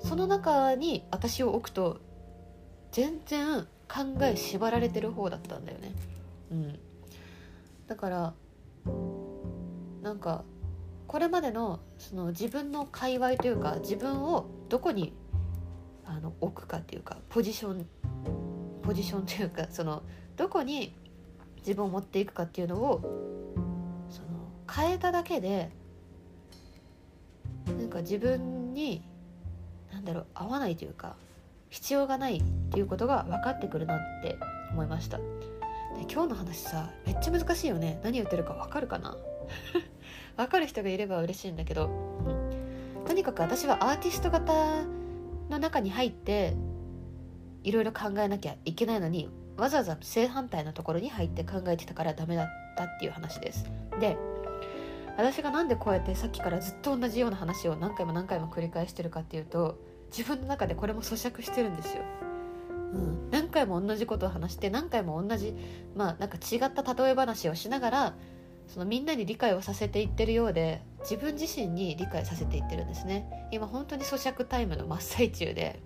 [0.00, 1.98] その中に私を置くと
[2.92, 5.92] 全然考え縛られてる方だったんだよね。
[6.50, 6.78] うん、
[7.86, 8.34] だから
[10.02, 10.44] なんか
[11.06, 15.12] これまでのその自分の界隈というか自分をどこに
[16.04, 17.86] あの置くかっていうかポジション
[18.82, 20.02] ポジションというかその
[20.36, 20.94] どこに
[21.58, 23.00] 自分を持っていくかっていうのを
[24.10, 24.28] その
[24.70, 25.70] 変えただけで
[27.66, 29.02] なんか自分に
[29.98, 31.16] 何だろう合わないというか
[31.70, 34.38] 必要がないっていうことが分かってくるなって
[34.70, 35.18] 思いました。
[35.18, 35.24] で
[36.10, 38.00] 今日の話さめっちゃ難しいよね。
[38.04, 39.16] 何言ってるか分かるかな？
[40.36, 44.52] 分かる人がいれば嬉しいんだけど、うん、とにかく私はアーティスト型
[45.50, 46.54] の中に入って
[47.64, 53.64] いろいろ考えなきゃいけないのにわざわざ正反対のところに入って考えてたからダメだったっていう話です。
[53.98, 54.16] で
[55.18, 59.78] 私がなんでこうやってさっきからずっと同じような話を何回も何回も繰り返してるかっていうと
[60.16, 62.02] 自分の中でこれも咀嚼してるんですよ。
[62.94, 65.54] うん、何回も同じことを話して何回も同じ
[65.94, 68.14] まあなんか違った例え話をしながら
[68.66, 73.48] そのみんなに理解をさせていってるようで自分自身に理解させていってるんですね。
[73.50, 75.82] 今本当に咀嚼タイムの真っ最中で、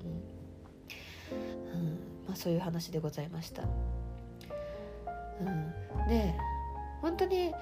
[1.75, 1.81] うん。
[1.81, 2.13] うん。
[2.27, 6.35] まあ、そういう話でございました、うん、で
[7.01, 7.53] 本当に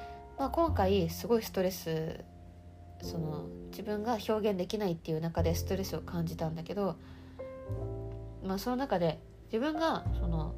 [0.41, 2.25] まあ、今回すごいストレス
[3.03, 6.97] その自分が表現できないっていう中でストレスを感じたんだけど、
[8.43, 9.21] まあ、その中で
[9.53, 10.55] 自分がその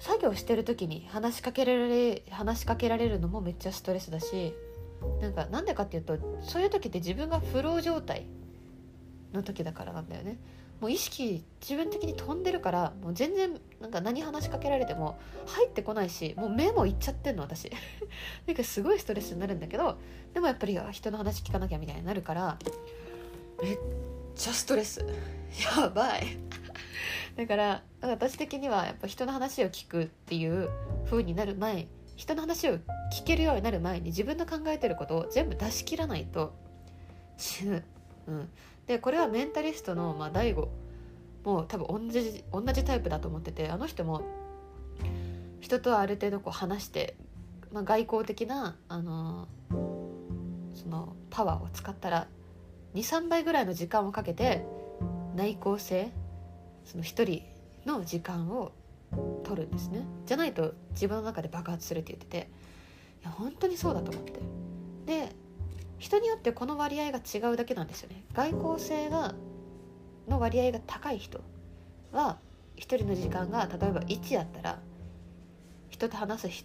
[0.00, 4.52] 作業してる時に話しかけられ話しかけられるのもめっちゃストレスだし
[5.20, 8.26] なんかなんでかっていうとそういう時って自分がフロー状態
[9.32, 10.36] の時だからなんだよね。
[10.80, 17.70] もう意識自分的に飛んでるからもう全然なんか何話しかけられても入ってこないしもう目もいっちゃってんの私。
[18.46, 19.98] なんかすごいストレスになるんだけど
[20.34, 22.58] でもやっぱり人の話聞かなきゃみたいになるから
[23.62, 23.78] めっ
[24.34, 25.04] ちゃストレス。
[25.78, 26.38] やばい。
[27.36, 30.68] だから私的にはやっぱ人の話を聞くっていう
[31.04, 32.78] 風になる前人の話を
[33.12, 36.54] 聞けるようになる前に自分の考えてることを全部出し切らないと
[37.36, 37.84] 死ぬ、
[38.26, 38.48] うん、
[38.86, 40.68] でこれはメンタリストの、まあ、大悟。
[41.46, 44.22] も多分同じ同じタイプだと思っててあの人も
[45.60, 47.16] 人とはある程度こう話して、
[47.72, 49.48] まあ、外交的な、あの
[50.74, 52.28] そのパワーを使ったら
[52.94, 54.64] 23倍ぐらいの時間をかけて
[55.34, 56.12] 内向性
[56.84, 57.42] その一人
[57.84, 58.72] の時間を
[59.44, 60.04] 取るんですね。
[60.26, 62.50] じゃないと自分の中で爆発するって言ってて
[63.22, 64.40] いや本当にそうだと思って。
[65.06, 65.34] で
[65.98, 68.22] 人によってこの割合が違うだけなんですよね。
[68.34, 69.34] 外交性が
[70.28, 71.40] の割合が高い人
[72.12, 72.38] は
[72.76, 74.78] 1人の時間が例えば1やったら
[75.88, 76.64] 人と話すひ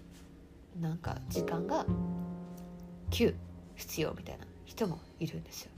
[0.80, 1.86] なんか時間が
[3.12, 3.34] 9
[3.76, 5.72] 必要みたいな人もいるんですよ。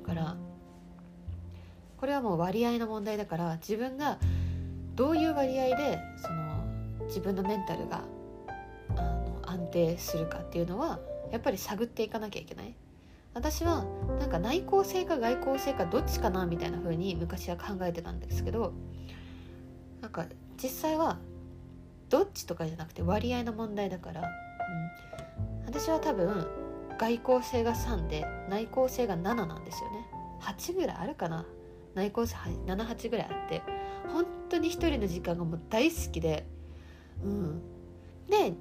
[0.00, 0.36] だから
[1.96, 4.18] これはもう割合の問題だから自分が
[4.94, 6.64] どういう割合でその
[7.06, 8.02] 自分のメンタルが
[8.96, 10.98] あの安定するかっていうのは
[11.32, 12.76] やっぱり探っていかなきゃいけない？
[13.34, 13.84] 私は
[14.20, 18.74] なんか内向性か外向性かどっちかなみたいな風に昔は考えてたんですけど
[20.02, 20.26] なんか
[20.62, 21.18] 実際は
[22.10, 26.46] どっちとかじゃなくて割合の問題だから、うん、私は多分
[26.98, 30.06] 外向性が3で内向性が7なんですよね。
[30.42, 31.46] 8ぐらいあるかな。
[31.94, 33.62] 内向性78ぐらいあって
[34.12, 36.46] 本当に一人の時間がもう大好きで
[37.24, 37.62] うん。
[38.28, 38.52] で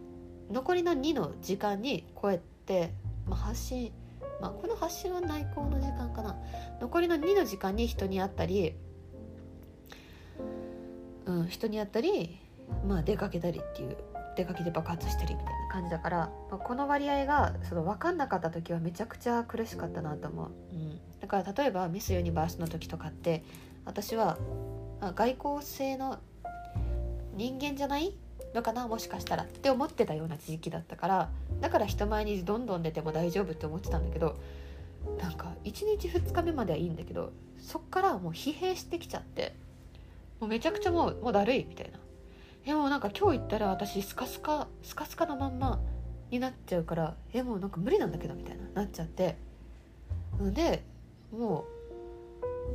[0.50, 2.51] 残りの2の時間にこうやって、
[3.28, 3.92] まあ、発信
[4.40, 6.36] まあこの発信は内向の時間かな。
[6.80, 8.76] 残りの2の時間に人に会ったり
[11.26, 12.40] うん人に会ったり
[12.88, 13.98] まあ出かけたりっていう
[14.36, 16.18] 出かけて爆発したりみたいな感じだから、
[16.50, 23.44] まあ、この割合がその分かんなかった時はめちゃくちゃ苦しかったなと思う、うん、だから例えばミス・ユニバースの時とかって
[23.86, 24.38] 私は
[25.15, 26.19] 外交性の
[27.36, 28.15] 人間じゃない
[28.54, 31.29] のかなもしかしたらって思ってたような時期だったから
[31.62, 34.37] だから人前にどんどん出ても大丈夫って思ってたんだけど
[35.19, 39.56] なんか1日2日目まではいいんだけどそっからもう疲弊してきちゃって
[40.39, 41.99] もうめちゃくちゃもうもうだるいみたいな。
[42.65, 45.79] でもなんか今日行ったら私スカスカスカスカのまんま
[46.29, 49.37] になっちゃうからえもうなんか無理なんだけどみたいななっちゃって。
[50.39, 50.83] で
[51.31, 51.65] も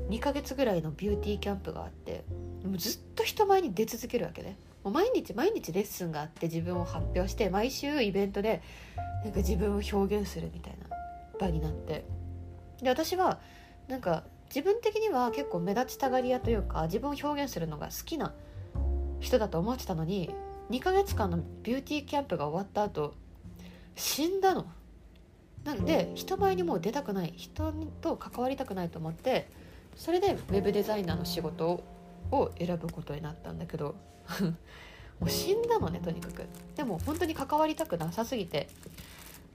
[0.08, 2.24] う2ヶ月ぐらいのビューティーキャンプがあって
[2.64, 4.56] もうずっと人前に出続けるわけね。
[4.87, 8.62] もう毎日毎日レッスンがあって自分を発表して毎週イベントで
[9.24, 10.97] なんか自分を表現するみたいな
[11.41, 12.05] 場になって
[12.80, 13.41] で私は
[13.89, 18.32] なんか自分的には結構目立ちたがり屋というか自分を表現するのが好きな
[19.18, 20.32] 人だと思ってたのに
[20.70, 23.14] 2ヶ月間のビューティーキャンプが終わった後
[23.97, 24.66] 死んだの。
[25.64, 29.49] なんで人前にもう出たくない人と関わりたくないと思って
[29.97, 31.95] それでウェブデザイナーの仕事を
[32.30, 33.94] を選ぶことになったんだけど
[35.20, 38.68] もう死んだのねとにかくでも本当に関わりたくなさすぎて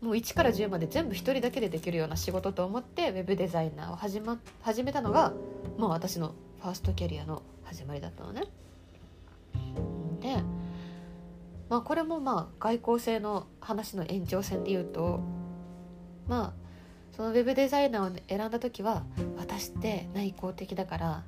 [0.01, 5.34] もう1から10まで全部1人だけでできるような仕事と思ってウェブデザイナーを始,、ま、始めたのが、
[5.78, 8.43] まあ、私のファーストキャリアの始まりだったのね。
[10.19, 10.43] で、
[11.69, 15.22] まあ、これもまあ外交性の話の延長線で言うと
[16.28, 16.61] まあ
[17.15, 19.03] そのウェブデザイナーを選んだ時は
[19.38, 21.24] 私って内向的だから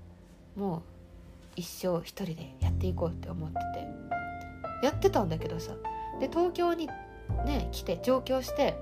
[0.56, 0.82] もう
[1.56, 3.94] 一生一人でやっていこうって思ってて。
[4.84, 5.74] やってたんだけどさ。
[6.20, 6.88] で東京に
[7.46, 8.78] ね来て上京して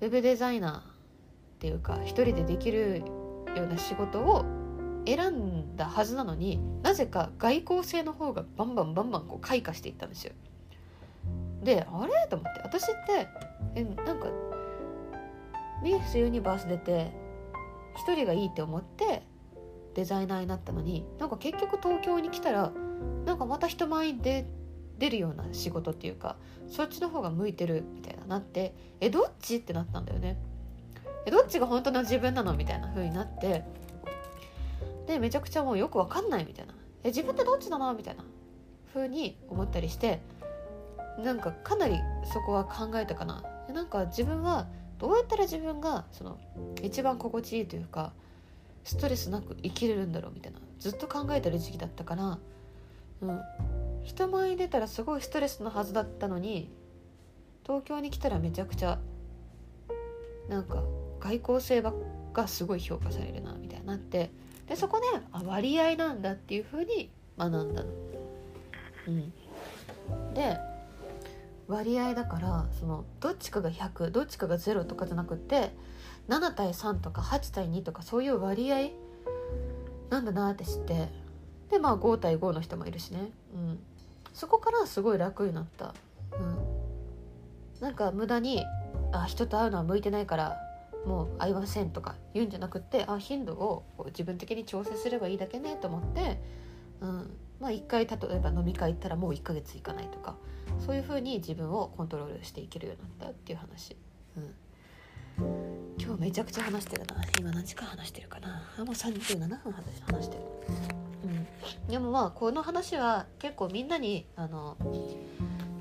[0.00, 0.82] ウェブデザイナーっ
[1.60, 3.04] ていうか一人でできる
[3.56, 4.44] ような仕事を
[5.06, 10.32] 選んだはずなのになぜか外交性の方がバンバンバンバンこう開花していったんですよ。
[11.62, 12.26] であれ？
[12.28, 12.60] と思って。
[12.62, 13.28] 私って
[13.76, 14.26] えなんか
[15.82, 17.12] ミーフスユニバース出て
[17.94, 19.22] 一人がいいって思って
[19.96, 22.70] デザイナーになったのになんか結局東京に来たら
[23.24, 24.46] なんかまた人前に出
[24.98, 26.36] 出るような仕事っていうか
[26.68, 29.56] そっちの方が向いてるみたいななってえどっち？
[29.56, 30.36] ってなったんだよね。
[31.24, 32.54] えどっちが本当の自分なの？
[32.54, 33.64] みたいな風になって
[35.06, 36.74] でめちゃくちゃもうよくわかんないみたいな。
[37.02, 38.24] え自分ってどっちだなみたいな
[38.92, 40.20] 風に思ったりして
[41.22, 41.98] なんかかなり
[42.32, 43.42] そこは考えたかな。
[43.72, 44.66] なんか自分は
[44.98, 46.38] どうやったら自分がその
[46.82, 48.12] 一番心地いいというか
[48.86, 50.60] ストレスなく生きれるんだろうみたいな。
[50.78, 52.38] ずっと考えてる時期だったから、
[53.20, 53.40] うん、
[54.04, 56.70] 人前に出たらすごいストレスのはずだったのに
[57.64, 59.00] 東京に来たらめちゃくちゃ
[60.48, 60.84] なんか
[61.18, 61.94] 外交性ばっ
[62.32, 64.30] かすごい評価されるなみたいになって。
[64.68, 67.90] でそこであ割合なんだっていうふうに学んだの。
[69.08, 70.58] うん、で
[71.68, 75.70] 割合だからそのどっちかが100どっちかが0とかじゃなくって
[76.28, 78.90] 7対3とか8対2とかそういう割合？
[80.10, 81.08] なんだなって知って。
[81.70, 83.78] でまあ5対5の人もいるしね、うん、
[84.32, 85.94] そこからすごい楽になった、
[86.32, 88.64] うん、なんか無駄に
[89.12, 90.56] あ人と会うのは向いてないから
[91.04, 96.40] もう会いませんとか言うんじゃなくってあ頻度を自分的に調整すればいいだけねと思って、
[97.00, 97.36] うん。
[97.58, 100.36] まあ、1回例えば飲み会行ったらもう1ヶ月行かないとか
[100.78, 103.96] そういうふうに自分をコントロールしていけるようになったっていう話。
[104.36, 104.54] うん。
[105.38, 107.16] 今日めちゃくちゃ話してるな。
[107.38, 108.62] 今何時間話してるかな。
[108.78, 110.42] あもう37分話してる。
[111.24, 111.26] う
[111.86, 111.90] ん。
[111.90, 114.76] でもまあこの話は結構みんなにあの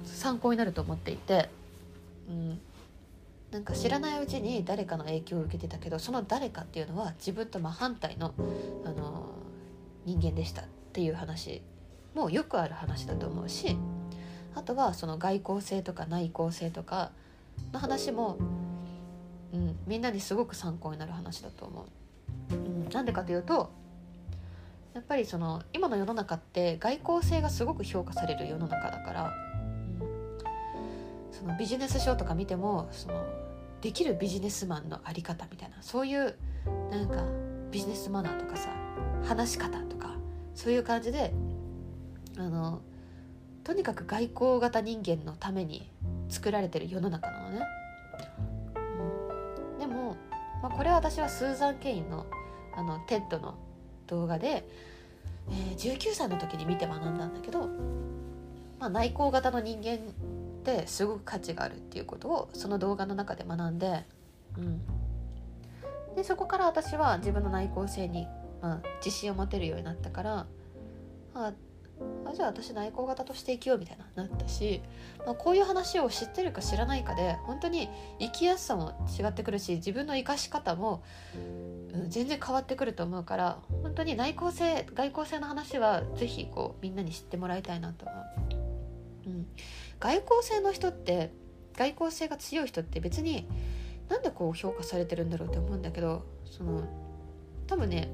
[0.04, 1.50] 参考になると思っていて。
[2.30, 2.60] うん。
[3.52, 8.34] なんか知らないうちに誰かの影響を受けてたけどその誰かっていうのは自分と真反対の
[8.84, 9.30] あの
[10.06, 11.62] 人間でしたっていう話
[12.14, 13.78] もよくある話だと思うし。
[14.56, 17.12] あとはその外交性とか内向性とか
[17.74, 18.38] の話も
[19.56, 21.88] うん、みんなにすごく参考になる話だと思
[22.52, 22.54] う。
[22.54, 23.72] うん、なんでかというと
[24.94, 29.32] やっぱりその今の世の中って外交性がすごく評価される世の中だから、うん、
[31.32, 33.24] そのビジネス書とか見てもその
[33.82, 36.36] できるビジネスマンの在り方みたいなそういう
[36.92, 37.24] なんか
[37.72, 38.70] ビジネスマナーとかさ
[39.24, 40.16] 話し方とか
[40.54, 41.34] そういう感じで
[42.38, 42.82] あの
[43.64, 45.92] とにかく外交型人間のために
[46.30, 47.62] 作られてる世の中なのね。
[49.86, 50.16] でも
[50.64, 52.26] まあ、これは私はスーザン・ケインの
[52.76, 53.56] あの TED の
[54.08, 54.68] 動画で、
[55.50, 57.70] えー、19歳の時に見て学んだんだけど、
[58.80, 59.98] まあ、内向型の人間っ
[60.64, 64.04] てすごく価値があるっていうことをその動画の中で学んで,、
[64.58, 64.82] うん、
[66.16, 68.28] でそこから私は自分の内向性に、
[68.62, 70.48] まあ、自信を持てるようになったから、
[71.36, 71.54] あ、
[72.26, 74.82] あじゃあ私内向型として生きようみたいななったし、
[75.26, 77.90] まあ、こういう話を知ってるか知らないかで本当に
[78.20, 81.04] 生きやすさも違ってくるし自分の生かし方も、
[81.94, 88.26] うん、全然変わってくると思うから本当に内向性外向性の話は是非こうみんなに知ってもらいたいなと思う。
[89.28, 89.48] うん、
[90.00, 91.32] 外向性の人って
[91.76, 93.48] 外向性が強い人って別に
[94.10, 96.84] なんでこう評価されてるんだろうって思うんだけどその
[97.68, 98.10] 多分ね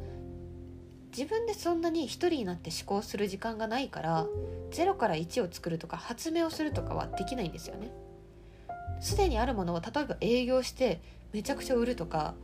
[1.15, 4.25] 自分でそんなに一人になって思考する時間がないから
[4.71, 7.91] 0から1を作るとか発明をするとかはできないんですよね。
[9.01, 11.01] すでにあるものを例えば営業して
[11.33, 12.35] めちゃくちゃ売るとか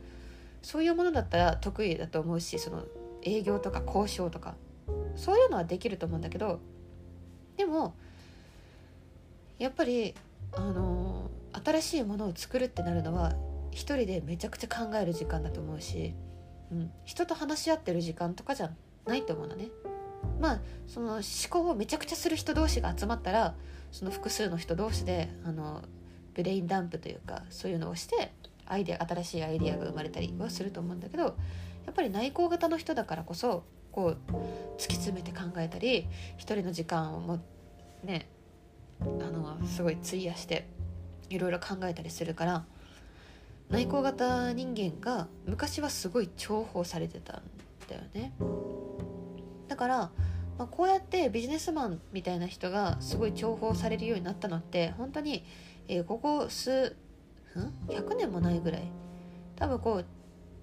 [0.60, 2.84] そういうものだったら得意だと思うしその
[3.22, 4.54] 営業とか交渉とか
[5.14, 6.60] そういうのはできると思うんだけど
[7.56, 7.94] でも
[9.58, 10.14] やっぱり
[10.52, 11.30] あの
[11.64, 13.34] 新しいものを作るってなるのは
[13.70, 16.14] 一人でめちゃくちゃ考える時間だと思うし、
[16.72, 18.70] うん、人と話し合ってる時間とかじゃ
[19.06, 19.68] ないと思うのね。
[20.40, 23.54] まあその思考をめちゃくちゃする人同士が集まったら
[23.92, 25.82] その複数の人同士であの
[26.34, 28.32] ブレインダンプというかそういうのをして
[28.66, 31.30] アイデア新しいアイデアが生まれたりはすると思うんだけどや
[31.90, 34.32] っぱり内向型の人だからこそこう
[34.76, 36.06] 突き詰めて考えたり
[36.36, 37.40] 一人の時間をも
[38.04, 38.28] ね
[39.00, 40.68] あのすごい費やして
[41.30, 42.64] いろいろ考えたりするから
[43.70, 47.42] 内向型人間が昔はすごい重宝されてたん
[47.88, 48.32] だよね。
[49.68, 49.96] だから、
[50.58, 55.44] まあ、こうやってビジネスマンみたいな人がすごい重宝されるようになったのって本当に、
[55.86, 56.96] えー、ここ数
[57.88, 58.82] 100年もないぐらい。
[59.56, 60.04] 多分こう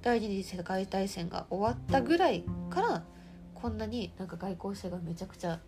[0.02, 3.04] 第二次世界大戦が終わったぐらいから
[3.56, 5.60] こんなになんか外交性がめちゃくちゃ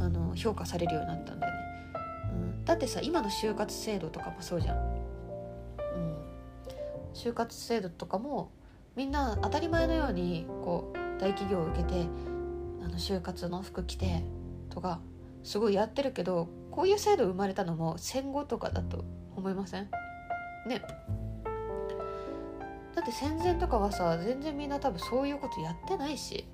[0.00, 1.60] あの評価されるようになったんだよね、
[2.32, 4.95] うん、だってさ今の就活制度とかもそうじゃ、ん、
[7.16, 8.52] 就活制度とかも
[8.94, 12.06] みんな当たり前のようにこう大企業を受けて
[12.84, 14.22] あの就活の服着て
[14.68, 15.00] とか
[15.42, 19.04] すごいやってるけどこういう制度生まれたのも戦後とかだと
[19.34, 19.88] 思いません？
[20.68, 20.82] ね。
[22.94, 26.46] だって戦前とかはさ全然みんな多分そういうことやってないし、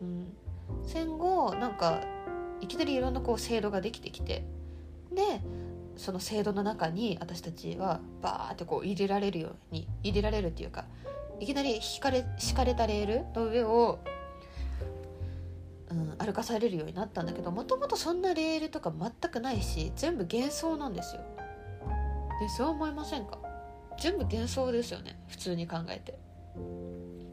[0.00, 0.32] うん、
[0.86, 2.00] 戦後なんか
[2.60, 4.44] いきなりいろんなこう制度ができてきて。
[5.14, 5.40] で
[5.98, 10.86] その制度の中に私たちはバーってこう入れられるように入れられるっていうか
[11.40, 13.98] いきなり引かれ敷かれたレールの上を、
[15.90, 21.22] うん、歩かされるようになったんだけどもともとそんなレールとか全くないし全部幻想なんですよ。
[22.40, 23.38] でそう思いませんか？
[24.00, 26.18] 全部幻想ですよね普通に考えて。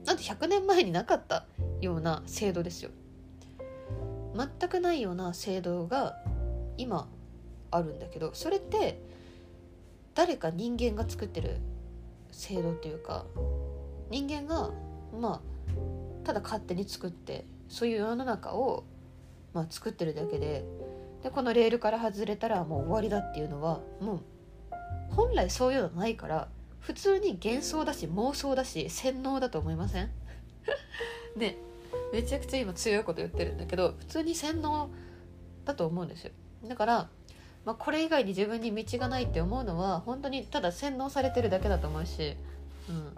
[0.06, 1.46] なんて100年前になかった
[1.82, 2.90] ような制度ですよ。
[4.36, 6.18] 全くないような制度が
[6.78, 7.08] 今
[7.76, 9.00] あるんだけどそれって
[10.14, 11.58] 誰か人間が作ってる
[12.32, 13.26] 制度っていうか
[14.10, 14.72] 人間が
[15.20, 15.42] まあ
[16.24, 18.84] ただ勝手に作ってそういう世の中を、
[19.54, 20.66] まあ、作ってるだけで
[21.24, 24.20] でこのレールから外れたらもう終わりだっていうのはもう
[25.16, 26.48] 本来そういうのないから
[26.80, 30.12] 普通に幻想だし妄想だし洗脳だと思いません？
[31.36, 31.58] ね
[32.14, 34.90] めちゃくちゃ今強いこと言ってるんだけど普通に洗脳
[35.64, 36.32] だと思うんですよ。
[36.68, 37.10] だから、
[37.66, 42.38] まあ、これ以外に自分に道がないって思うのは本当にただ洗脳されてるだけだと思うし、
[42.88, 43.16] うん、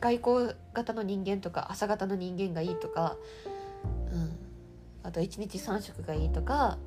[0.00, 3.16] 外交型の人間とか朝型の人間がいいとか、
[4.12, 4.36] うん、
[5.02, 6.78] あと1日3食がいいとか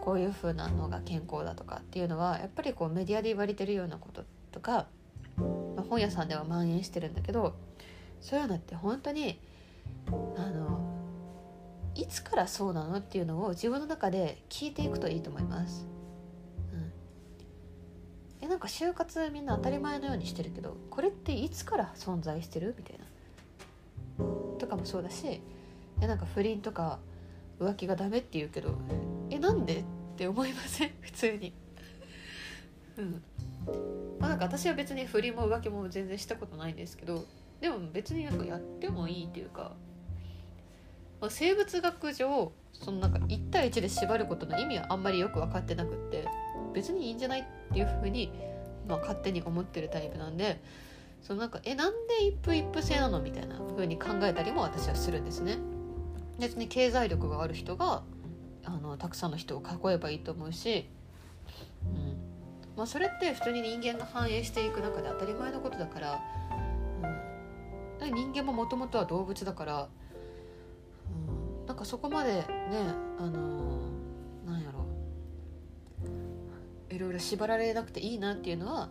[0.00, 4.86] こういう風なのが健康だとかっていうのはやっぱりこうメディアで言われてるようなこととか、
[5.36, 7.54] まあ、本屋さんでは蔓延してるんだけど
[8.20, 9.40] そういうのって本当に
[10.08, 10.10] あ
[10.50, 10.97] の
[11.98, 15.84] いつからそうなのっていうのを自分の中で聞いていくといいと思います。
[16.72, 16.92] うん、
[18.40, 22.76] えなんか就活みんな当たり前のようにしてるけどこれっていつから存在してる？
[22.78, 23.04] みたいな。
[24.58, 25.40] とかもそうだし
[26.00, 27.00] えなんか不倫とか
[27.58, 28.78] 浮気がダメって言うけど
[29.30, 29.84] えなんでっ
[30.16, 30.90] て思いません？
[31.02, 31.52] 普通に。
[32.96, 33.22] うん。
[34.20, 37.24] まあなんか私は別に不倫も浮気も全然したことないんですけど
[37.60, 39.74] でも別になんかやってもいいっていうか、
[41.28, 46.26] 生物学上そのなんか1対1で縛ることの意味はあんまりよく分かってなくって
[46.72, 48.32] 別にいいんじゃないっていうふうに、
[48.86, 50.60] まあ、勝手に思ってるタイプなんで
[51.22, 55.58] そのなんかえなんで一夫一夫制なのみたいな風に考えたりも私はするんですね。
[56.38, 58.04] 別に経済力がある人が
[58.64, 60.88] あのたくさんの人を囲えばいいと思うし、
[61.84, 62.28] うん
[62.76, 66.20] まあ、それって普通に人間が反映していく中で当たり前のことだから、
[68.02, 69.88] うん、人間ももともとは動物だから、
[71.60, 72.44] うん、なんかそこまでね
[73.18, 74.86] あのー、なんやろ。
[76.90, 78.88] いろいろ縛られなくていいなっていうのは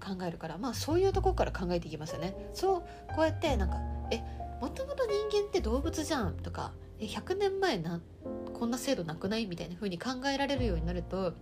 [0.00, 2.50] 考えるからまあそういうとこから考えていきますよね。
[2.54, 2.80] そう
[3.14, 3.76] こうやってなんか
[4.10, 4.22] え
[4.60, 8.00] もともと人間って動物じゃんとかえ100年前な
[8.52, 9.46] こんな制度なくない？
[9.46, 11.32] みたいな風に考えられるようになると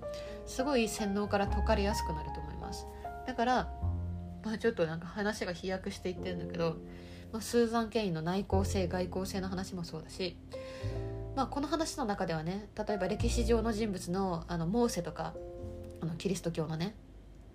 [0.46, 2.86] すごい洗脳から解かれやすくなると思います。
[3.26, 3.72] だから
[4.44, 6.76] まあちょっとなんか話が飛躍していってるんだけど、
[7.32, 10.36] まあ、スーザン・ケインの内向性外向性の話もそうだし
[11.36, 15.34] まあこの話の中ではね例えば歴史上の人物のあのモーセとか
[16.00, 16.94] あのキリスト教のね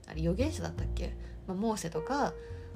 [0.07, 1.15] あれ預言者だったっけ、
[1.47, 2.33] まあ、モーセとか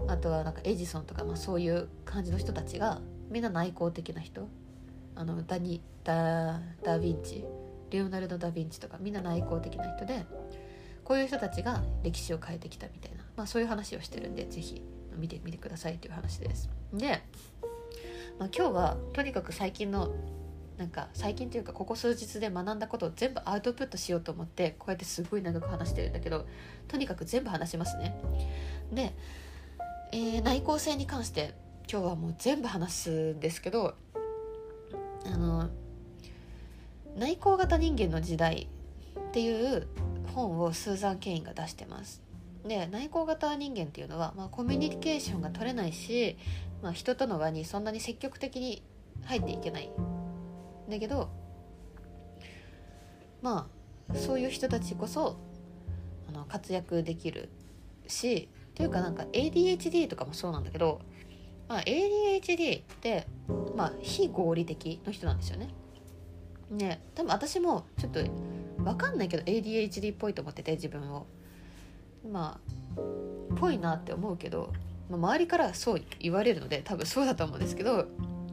[0.07, 4.47] あとはなんかエジソンとか、まあ、そういう感じの人たちがみんな内向的な人。
[5.15, 7.45] あのダニダダ・ヴィンチ。
[7.91, 10.25] レオナルド・ダ・ヴィンチとかみんな内向的な人で
[11.03, 14.81] こういう人たちが歴史を変えてきたみたいな、まあ、そういう話をしてるんで是非
[15.17, 16.69] 見てみてくださいという話です。
[16.93, 17.21] で、
[18.39, 20.09] まあ、今日はとにかく最近の
[20.77, 26.45] なんか最近というかここ数日で学んだことを全部アウトプットしようと思ってこうやってすごい長く話してるんだけど
[26.87, 28.15] とにかく全部話しますね。
[28.91, 29.13] で
[30.11, 31.53] えー、内向性に関して
[31.91, 33.93] 今日はもう全部話すんですけど
[35.25, 35.69] あの
[37.15, 38.67] 内向型人間の時代
[39.19, 39.87] っていう
[40.33, 42.23] 本をスーザン・ケインが出してます
[42.65, 46.37] で内向型人間っていうのは、まあ、コミュニケーションが取れないし、
[46.81, 48.83] まあ、人との輪にそんなに積極的に
[49.25, 49.91] 入っていけない
[50.87, 51.29] んだけど
[53.41, 53.69] ま
[54.11, 55.37] あそういう人たちこそ
[56.27, 57.49] あの活躍できる
[58.07, 61.01] しというかなんか ADHD とかもそうなんだけど、
[61.67, 63.27] まあ、ADHD って、
[63.75, 65.69] まあ、非合理的の人なんですよね。
[66.71, 68.23] ね多分私もちょっと
[68.77, 71.27] 分かんないけど ADHD っぽいと思ってて自分を。
[72.31, 74.73] まあぽいなって思うけど、
[75.09, 78.07] まあ、周りからそう言われるので多分そうだと思うんですけど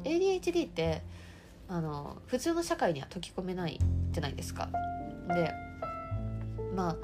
[0.04, 1.02] ADHD って
[1.68, 3.78] あの普通の社会には溶き込めない
[4.12, 4.70] じゃないですか。
[5.28, 5.52] で
[6.74, 6.96] まあ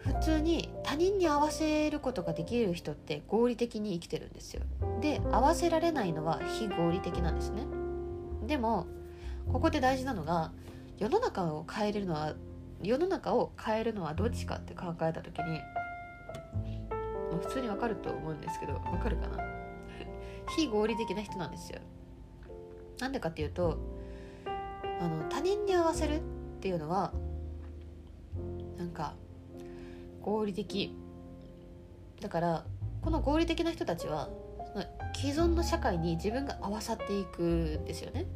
[0.00, 4.62] 普通に他人に合わせることができる人って合理的に生きてるんですよ。
[5.00, 7.62] で合わせられないのは非合理的なんですね。
[8.46, 8.86] でも
[9.50, 10.52] ここで大事なのが
[10.98, 12.34] 世の中を変えれるのは
[12.82, 15.60] 世の中を変えるのはどっちかって考えた時に
[17.42, 19.38] 普通にわかると思うんですけどわかるかな？
[20.56, 21.80] 非合理的な人なんですよ。
[23.00, 23.78] なんでかっていうと
[25.00, 26.20] あの他人に合わせるっ
[26.60, 27.12] ていうのは
[28.76, 29.14] なんか
[30.22, 30.96] 合理的。
[32.20, 32.64] だから
[33.02, 34.30] この合理的な人たちは
[35.14, 37.42] 既存の社会に自分が合わさっていく
[37.82, 38.26] んですよね。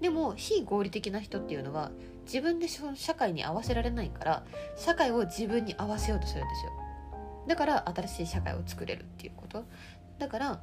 [0.00, 1.92] でも非合理的な人っていうのは
[2.24, 4.44] 自分で社会に合わせられないから
[4.76, 6.72] 社会を自分に合わせようとするんですよ。
[7.46, 9.64] だから新しい社会を作れるっていうこと
[10.18, 10.62] だから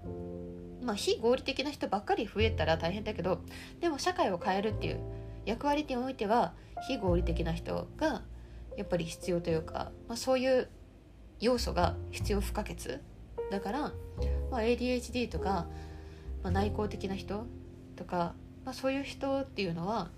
[0.82, 3.42] まあ非合理的な人ばっかり増えたら大変だけど
[3.82, 5.00] でも社会を変えるっていう
[5.46, 6.54] 役割においては
[6.88, 8.22] 非合理的な人が
[8.78, 10.70] やっぱり必要というか、まあ、そういう
[11.42, 13.00] 要素が必要不可欠
[13.52, 13.80] だから、
[14.52, 15.68] まあ、ADHD とか、
[16.44, 17.46] まあ、内向的な人
[17.96, 20.10] とか、まあ、そういう人っていうのは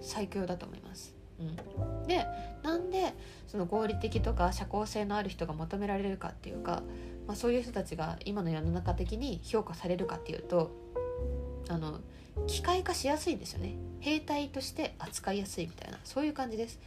[0.00, 1.19] 最強だと思います。
[1.40, 2.26] うん、で
[2.62, 3.14] なんで
[3.46, 6.82] その合理的とか社交性のある人が求められるかっていうか、
[7.26, 10.70] まあ、そういう人たちが今の世の中的に評価されるかっていうと
[11.68, 12.00] あの
[12.46, 13.74] 機械化しやすいんですよね。
[14.00, 16.78] 兵隊として扱いやすいみたいなそういう感じです。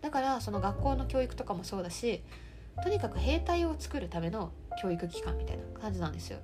[0.00, 2.22] だからその学校の教育とかもそうだし
[2.82, 4.50] とにかく兵隊を作るための
[4.82, 6.38] 教育機関みたいな感じなんですよ。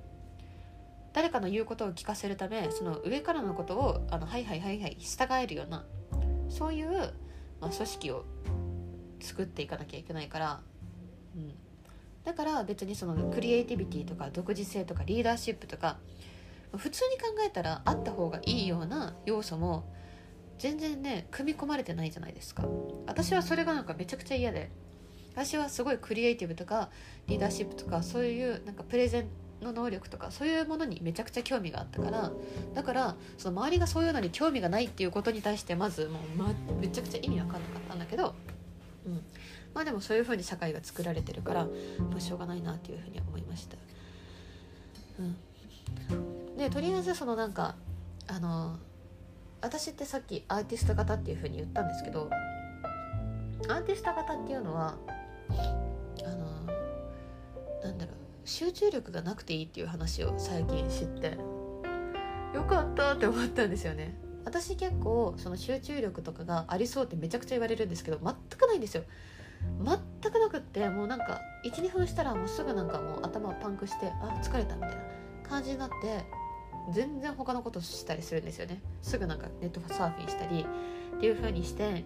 [1.13, 5.83] 誰かの言うことを聞かせるためその上からのことをあのはいはいはいはい従えるような
[6.49, 7.13] そういう、
[7.61, 8.25] まあ、組織を
[9.19, 10.61] 作っていかなきゃいけないから、
[11.35, 11.53] うん、
[12.23, 15.97] だから別にそのクリエイティビティとか独自性とかリーダーシップとか
[16.75, 19.91] 普通に考えたらあった方がいいような要素も
[20.59, 22.65] 全然ね組み込まれてないじゃないですか。
[23.07, 24.69] 私はそれがなんかめちゃくちゃ嫌で。
[25.33, 26.89] 私はすごいクリエイティブとか
[27.27, 29.29] リーダーシップとかそういうなんかプレゼン
[29.61, 32.31] の能力とかそういうものにめちゃくちゃ興味があったから
[32.73, 38.33] だからその周りがそういうのに興味がないっていうことに対してまずもう、ま、めちゃくちゃ意味わかんなかったんだけど、
[39.05, 39.21] うん、
[39.73, 43.77] まあでもそういうふうに社会が作られてるから、まあ、しょうがないなっていうふうに思いました。
[45.19, 47.75] うん、でとりあえずそのなんか
[48.27, 48.77] あの
[49.61, 52.29] 私ってさっきアーティスト型っていうふうに言ったんですけど
[53.67, 54.95] アーティスト型っていうのは
[55.49, 56.65] あの
[57.83, 58.18] なんだろう。
[58.49, 61.37] 集中力がなくていいっていう話を最近知って。
[62.53, 64.15] よかったって思ったんですよね。
[64.43, 69.03] 私結構その集中力とかがありそうってめちゃくちゃ言われるんですけど全くないんですよ。
[69.83, 74.97] 全くなくってもうなんか12分したらもうすぐなんかもう頭パンクしてあ疲れたみたいな
[75.47, 76.25] 感じになって
[76.93, 78.81] 全然他のことしたりするんですよね。
[79.01, 80.65] すぐなんかネットサーフィンしたり
[81.17, 82.03] っていう風にして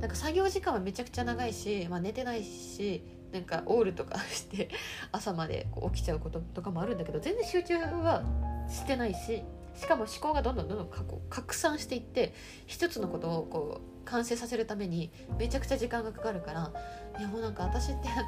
[0.00, 3.02] なんか作業時間はめちゃくちゃ長いし、まあ、寝てないし
[3.32, 4.70] なんかオールとかして
[5.12, 8.22] 朝までこう起きちゃうこととかもあるんだけど全然集中は
[8.68, 9.42] してないし
[9.74, 10.88] しかも思考がどんどんどんどん
[11.30, 12.34] 拡散していって
[12.66, 16.72] 一つのことをこう完成させるためにめちゃくちゃ時間がかかるから
[17.18, 18.22] いやもうなんか私ってなんか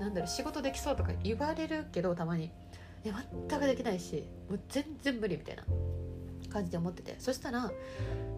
[0.00, 2.50] なんだろう仕事できそうとか言われるけどたまに。
[3.04, 3.14] いや
[3.48, 5.62] 全くできないしもう全然無理みたいな。
[6.48, 7.16] 感じで思ってて。
[7.18, 7.70] そしたら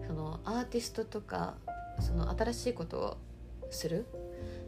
[0.07, 1.55] そのアーティストとか
[1.99, 3.17] その新しいことを
[3.69, 4.05] する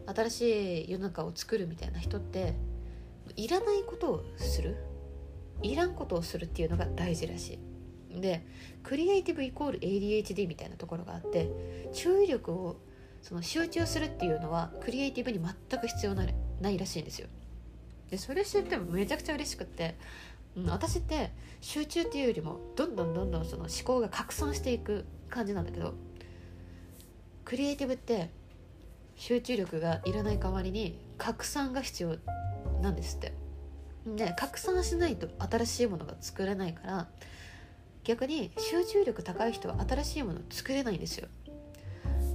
[0.08, 2.54] 新しい世の中を作るみたいな人って
[3.36, 4.78] いらないことをする？
[5.62, 7.60] いらんことをするっていうのが大事らし
[8.12, 8.22] い。
[8.22, 8.46] で
[8.84, 11.50] クリエイティブイコール ADHD みたいなところがあって
[11.94, 12.78] 注意力を
[13.22, 16.28] その集中するっていうのはクリエイティブに全く必要な
[16.62, 17.28] ないらしいんですよ。
[18.12, 19.96] でそれ知ってもめちゃくちゃ嬉しくって、
[20.56, 21.32] うん、私って
[21.62, 25.96] 集中っていうよりもどんどんどんどんその思考が拡散していく感じなんだけど
[27.46, 28.30] クリエイティブって
[29.16, 32.16] 集中力がいらない代わりに拡散が必要
[32.82, 33.34] なんですって。
[34.06, 37.08] で拡散しないと新しいものが作れないから
[38.04, 41.28] 逆に集中力高い人は新しいものを作れないんですよ。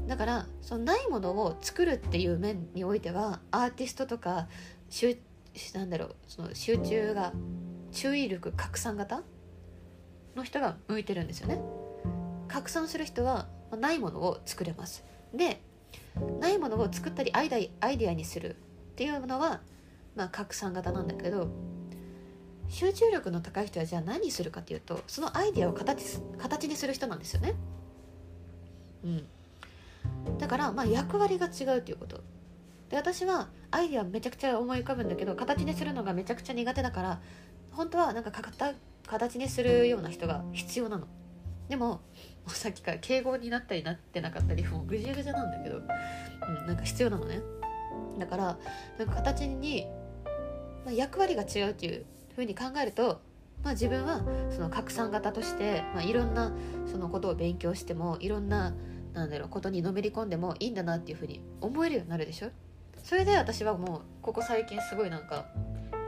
[0.07, 4.49] だからそのないものを作るっていう面においてはアーティストとか
[4.89, 5.19] 集
[5.75, 7.33] なんだろうその集中が
[7.93, 9.23] 注意力拡散型？
[10.35, 11.61] の人が向いてるんですよね。
[12.49, 13.49] 拡散する人は
[13.79, 15.05] ないものを作れます。
[15.35, 15.61] で
[16.41, 19.61] ないものを作ったりアイデアにするっていうのは、
[20.17, 21.49] まあ、拡散型なんだけど
[22.69, 27.55] 集中力の高い人はじゃあ何するかっていうとそのアイデアを形形にする人なんですよね。
[29.05, 32.21] うん、だからまあ役割が違うということ。
[32.91, 37.21] で私はアイデアめちゃくちゃ思い浮かぶんだけど形にするのがめちゃくちゃ苦手だから
[37.73, 38.33] 本当はなんか
[39.07, 41.07] 形にするような人が必要なの。
[41.69, 42.01] でも
[42.55, 47.41] さっきから敬語になったりなってなかったりもうぐじゃぐじゃなんだけど、うん、なんか必要なのね。
[48.19, 48.59] だから
[48.99, 49.87] なんか形に、
[50.85, 53.21] まあ、役割が違うっていうふうに考えると、
[53.63, 56.53] まあ、自分はその拡散型として、まあ、いろんな
[56.91, 58.75] そのことを勉強してもいろんな
[59.15, 62.51] なんだろうことにのめり込んでもいいんだなっていうふうに思えるようになるでしょ。
[63.03, 65.47] それで私はもうここ最近すごいなんか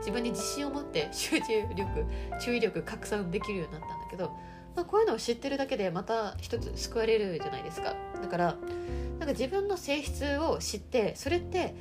[0.01, 2.05] 自分に自信を持って集中力
[2.41, 4.33] 注意力拡散できるようになったんだけど、
[4.77, 8.57] まあ、こういうのを知ってるだけでまた一つ救われるじゃないですかだから
[9.19, 11.75] なんか自分の性質を知ってそれって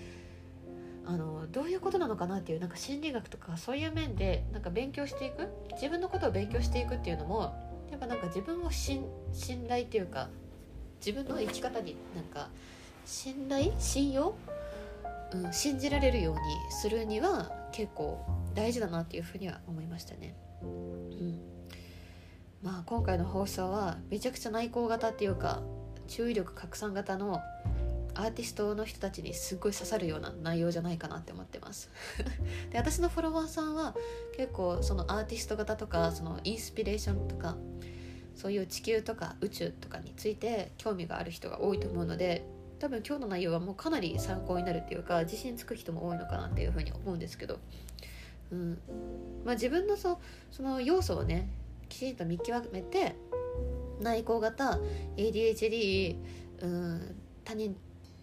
[1.06, 7.56] あのどういうことなのかなっていうなんか心理学とかそういう面でなんか勉強していく自分のことを勉強していくっていうのも
[7.90, 9.06] やっぱなんか自分を信
[9.68, 10.30] 頼っていうか
[11.04, 12.50] 自分の生き方になんか
[13.06, 14.36] 信頼信用、
[15.34, 16.40] うん、信じられるように
[16.72, 18.24] するには結構
[18.54, 20.36] 大事だなっていうふうには思いましたね。
[20.62, 21.49] うん
[22.64, 25.62] まあ、今回の放送はめちゃくちゃ内向型っていうか
[26.08, 27.42] 注意力拡散型の
[28.16, 31.90] アーティストの人たちにすっごい刺さるような内容じゃないかなって思ってます。
[32.70, 33.96] で私のフォロワーさんは
[34.36, 37.56] 結構そのアーティスト型とかそのインスピレーションとか
[38.36, 42.46] そういう地球とか宇宙とかについて興味がある人が多いと思うので
[42.80, 47.60] 多分今日の内容はもうかなり参考になるっていうか自信つく人も多いのかなっていうふうに思うんですけど、
[48.52, 48.80] うん。
[49.46, 50.20] まあ、自分のそ
[50.52, 51.50] その要素をね
[51.90, 53.16] きちんと見極めて
[54.00, 54.80] 内向型
[55.18, 56.16] ADHD、
[56.62, 57.76] うん、他人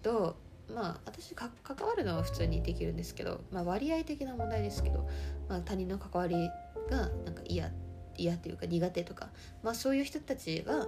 [0.03, 0.37] と
[0.75, 1.51] まあ私関
[1.87, 5.09] わるのは普通にできるんですけど、まあ、割合的な問題ですけど、
[5.49, 6.51] まあ、他人の関わり
[6.91, 7.71] がなんか嫌
[8.17, 9.29] 嫌っていうか苦手とか、
[9.63, 10.83] まあ、そういう人たちは、ま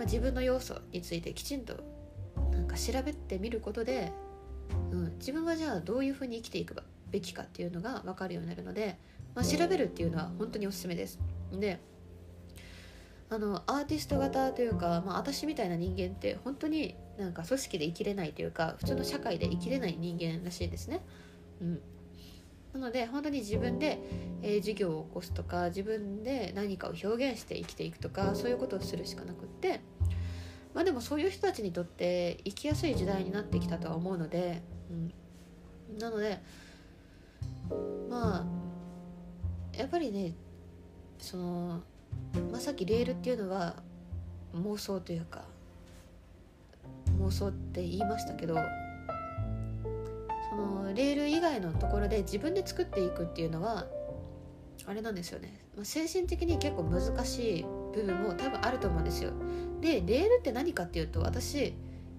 [0.00, 1.76] あ、自分の要素についてきちんと
[2.52, 4.12] なんか調べてみることで、
[4.92, 6.76] うん、自分はじゃあどういうふうに生きていく
[7.10, 8.98] べきかっていうのが分かるようになるので、
[9.34, 11.18] まあ、調べるっていうのは本当におすすめです。
[11.52, 11.78] で
[13.28, 21.00] あのアーティスト型というか、まあ、私みたいな人間って本当になんか組織で生きれないというか普通の社会で生きれない人間らしいですね。
[21.60, 21.80] うん、
[22.74, 23.98] なので本当に自分で、
[24.42, 29.80] えー、授業を起こすとか自分で何かを表現して生きていくとかそういうことをするしかなくって
[30.74, 36.38] まあでもそういう人たちにとって生きやすい時代になってきたとは思うので、うん、なので
[38.10, 40.34] まあやっぱりね
[41.18, 41.80] その
[42.50, 43.74] まあ、さっきレールっていうのは
[44.54, 45.44] 妄想というか
[47.18, 48.56] 妄想って言いましたけど
[50.50, 53.86] そのレール以外のところで自分で作っていくっていうのは
[54.86, 59.32] あれなんですよね、まあ、精神的に結構難しい部分も多分あると思うんですよ。
[59.80, 61.74] でレールって何かっていうと私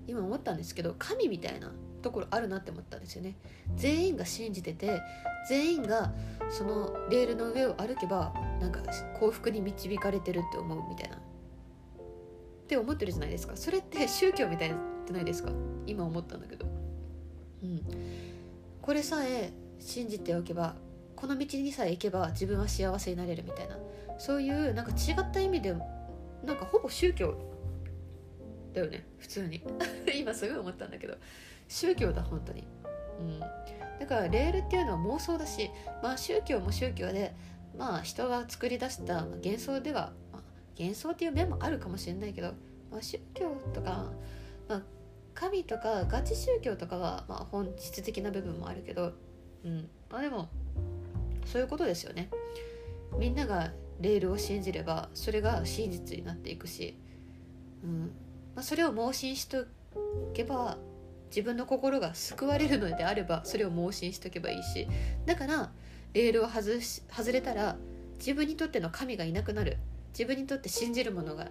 [0.08, 1.72] 今思ったんですけど神みたいな
[2.02, 3.36] ところあるなって思ったんですよね。
[3.76, 5.02] 全員が信じてて
[5.50, 6.12] 全員が
[6.50, 8.82] そのレールの上を歩けばなんか
[9.20, 11.20] 幸福に導かれてるって思うみたいなっ
[12.68, 13.56] て思ってるじゃないですか。
[13.56, 15.52] それって宗教みたいじゃないですか。
[15.86, 16.66] 今思ったんだけど。
[17.64, 17.82] うん。
[18.82, 20.76] これさえ信じておけば
[21.16, 23.78] この道にさえ行けば自分は幸せになれるみたいな。
[24.18, 25.74] そういうなんか違った意味で
[26.44, 27.38] なんかほぼ宗教
[28.74, 29.06] だよね。
[29.18, 29.64] 普通に。
[30.16, 31.16] 今すごい思ったんだけど。
[31.68, 32.68] 宗教だ本当に。
[33.20, 33.40] うん。
[34.00, 35.72] だからレールっていうのは妄想だし
[36.04, 37.34] まあ宗教も宗教で
[37.78, 40.42] まあ人が作り出した幻想では、まあ、
[40.80, 42.54] 幻想っていう面もあるかもしれないけど、
[42.92, 44.12] まあ、宗教とか、
[44.68, 44.82] まあ、
[45.34, 49.14] 神とかガチ宗教とかは、まあ、本質的な部分もあるけど、
[49.64, 50.50] うんまあ、でも
[51.46, 52.30] そういうことですよね。
[53.18, 56.98] みんながレールを信じればそれが真実になっていくし、
[57.84, 58.12] うん
[58.56, 59.66] まあ、それを盲信しと
[60.34, 60.78] けば
[61.30, 64.88] 自分の心が救われるのであればそれを盲信しとけばいいし
[65.26, 65.72] だから
[66.14, 67.78] レールを外し外れたら
[68.20, 69.78] 自分にとっての神がいなくなる。
[70.18, 71.50] 自分にとって信じるものが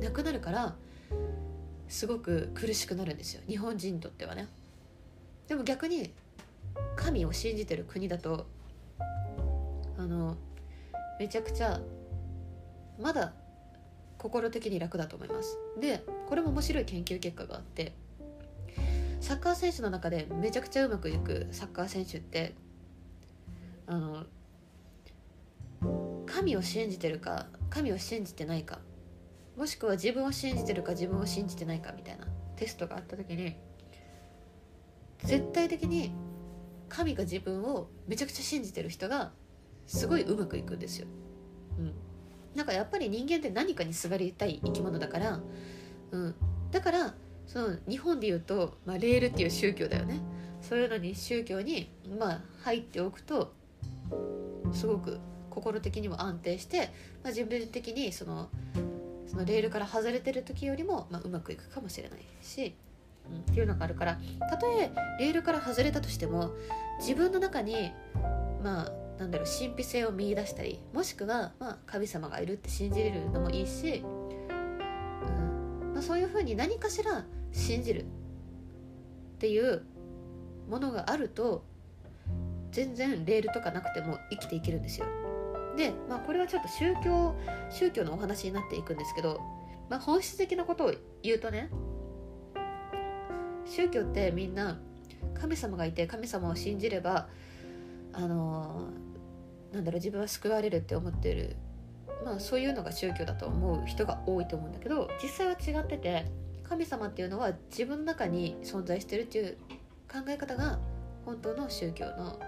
[0.00, 0.74] なくなるから
[1.86, 3.42] すごく苦しくなるんですよ。
[3.46, 4.48] 日本人にとってはね。
[5.46, 6.12] でも逆に
[6.96, 8.46] 神を信じてる国だと
[9.96, 10.36] あの
[11.20, 11.80] めちゃくちゃ
[13.00, 13.32] まだ
[14.18, 15.56] 心的に楽だと思います。
[15.80, 17.92] でこれも面白い研究結果があって
[19.20, 22.54] サッカー選手の中でめちゃくちゃうまくいくサッカー選手って
[23.88, 24.24] あの
[26.26, 28.80] 神を信じてるか神を信じてないか
[29.56, 32.26] もしくは自分を信じてるか自分を信じてないかみたいな
[32.56, 33.56] テストがあった時に
[35.24, 36.12] 絶対的に
[36.88, 39.32] 神が自分をめちゃくちゃ信じてる人が
[39.86, 41.06] すごいうまくいくんですよ。
[41.78, 41.92] うん、
[42.54, 45.40] なんかやっぱり人間って何かにすがりたい生き物だから、
[46.12, 46.34] うん、
[46.70, 47.14] だから
[47.46, 50.20] その日本でいうと、まあ、レールっていう宗教だよね。
[50.60, 53.54] そういうのに宗教に、まあ、入っておくと
[54.72, 55.18] すごく
[55.50, 56.90] 心的にも安定して、
[57.22, 58.48] まあ、自分的にその
[59.26, 62.74] そのレールから外れてる時よりも、まあ、うまくいくかもしれないし、
[63.30, 64.90] うん、っていうのがあるからたとえ
[65.20, 66.52] レールから外れたとしても
[67.00, 67.92] 自分の中に
[68.62, 78.04] まあなんだろう神秘性を見いだしたりもしくは、まあ、神様がいるって信じれるのもいいし、うんまあ、そういうふうに何かしら信じるっ
[79.38, 79.82] ていう
[80.68, 81.64] ものがあると
[82.70, 85.06] 全然レールとかなくても生きていけるんですよ。
[85.76, 87.34] で、まあ、これはちょっと宗教
[87.70, 89.40] 宗教のお話になっていくんですけど、
[89.88, 91.70] まあ、本質的なことを言うとね
[93.64, 94.78] 宗教ってみんな
[95.40, 97.28] 神様がいて神様を信じれば
[98.12, 98.88] あの
[99.72, 101.56] なんだろう自分は救われるって思ってる
[102.24, 106.26] まあそういうのが宗教だと思う人が多いと思うんだけど実際は違ってて
[106.68, 109.56] 神様っていうのは自分の中に存在してるっていう
[110.10, 110.78] 考え方が
[111.24, 112.38] 本当の宗教の、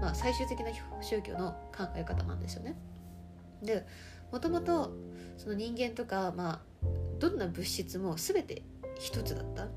[0.00, 0.66] まあ、最終的な
[1.00, 2.76] 宗教の考え方なんですよね。
[3.62, 3.86] で
[4.32, 4.92] もともと
[5.38, 6.60] その人間とか、まあ、
[7.18, 8.62] どんな物質も全て
[8.98, 9.68] 一つだった。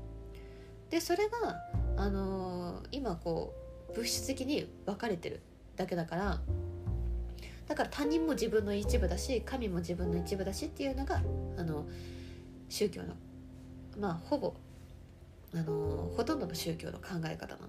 [0.90, 1.56] でそれが、
[1.96, 3.54] あのー、今こ
[3.90, 5.40] う物質的に分かれてる
[5.76, 6.40] だけだから
[7.68, 11.22] だから他人も自分の一部だし神も自分の一部だしっていうのが
[11.56, 11.86] あの
[12.68, 13.14] 宗教の
[13.98, 14.54] まあほぼ
[15.54, 17.68] あのほとんどの宗教の考え方なの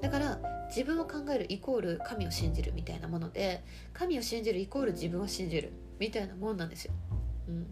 [0.00, 0.38] だから
[0.68, 6.92] 自分を考えるイコール神を信じるみたいなもので神を信じるイコール自分を信じるみたいなもんなんですよ、
[7.48, 7.66] うん、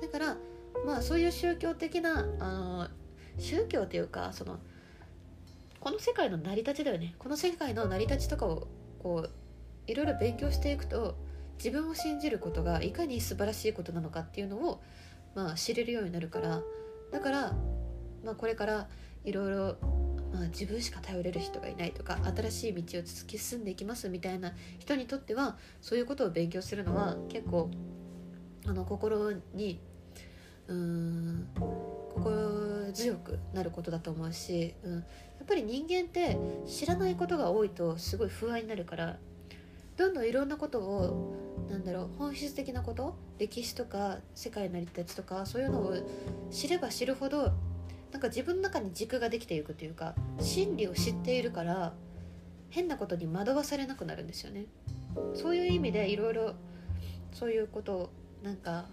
[0.00, 0.36] だから
[0.86, 2.88] まあそういう宗教的なあの
[3.38, 4.58] 宗教っていうかその
[5.80, 7.14] この世界の成り立ちだよね。
[7.18, 8.68] この世界の成り立ちとかを
[9.02, 9.30] こう
[9.86, 11.14] いろいろ勉強していくと
[11.58, 14.82] 自分を信じることがいかに素晴らしいことなのかっていうのを、
[15.34, 16.62] まあ、知れるようになるから。
[17.12, 17.52] だから、
[18.24, 18.88] まあ、これから
[19.24, 19.76] いろいろ
[20.34, 27.70] まあ、自分しか頼れる人がいないとか新しい道を突き進んでいきますみたいな人にとってはそういうことを勉強するのは結構
[28.66, 29.80] あの心に
[30.66, 35.02] うーん心強くなることだと思うし、うん、やっ
[35.46, 39.18] ぱり人間って知らないことが多いとすごい不安になるから
[39.96, 41.36] どんどんいろんなことを
[41.70, 45.94] なんだろう本質的なこと歴史とか世界の成り立ちとかそういうのを
[46.50, 47.52] 知れば知るほど
[48.14, 51.94] なんか自分の中に軸ができていくというか真理を知っているから
[52.70, 54.66] 変なことに惑わされなくなるんですよね。
[55.34, 56.54] そういう意味でいろいろ
[57.32, 58.10] そういうことを
[58.44, 58.86] なんか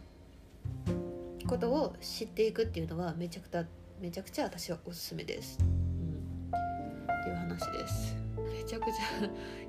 [1.46, 3.66] ことを知っていくっていうのはめちゃくちゃ
[4.02, 8.16] めちゃくちゃ私はおすすめです、うん、っていう話です。
[8.58, 8.96] めちゃくちゃ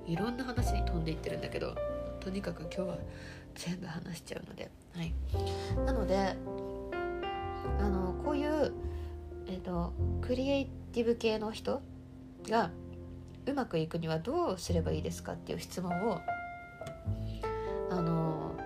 [0.07, 1.77] いろんな話に飛んでいってるんだけど
[2.21, 2.99] とにかく今日は
[3.55, 4.71] 全部話しちゃうので。
[4.95, 5.13] はい。
[5.85, 6.37] なので
[7.79, 8.73] あのこういう
[9.53, 9.93] えっ、ー、と
[10.23, 11.83] クリエイティブ系の人
[12.49, 12.71] が
[13.45, 16.21] うまくいくにはどうすればいいですかっていう質問を
[17.91, 18.57] あの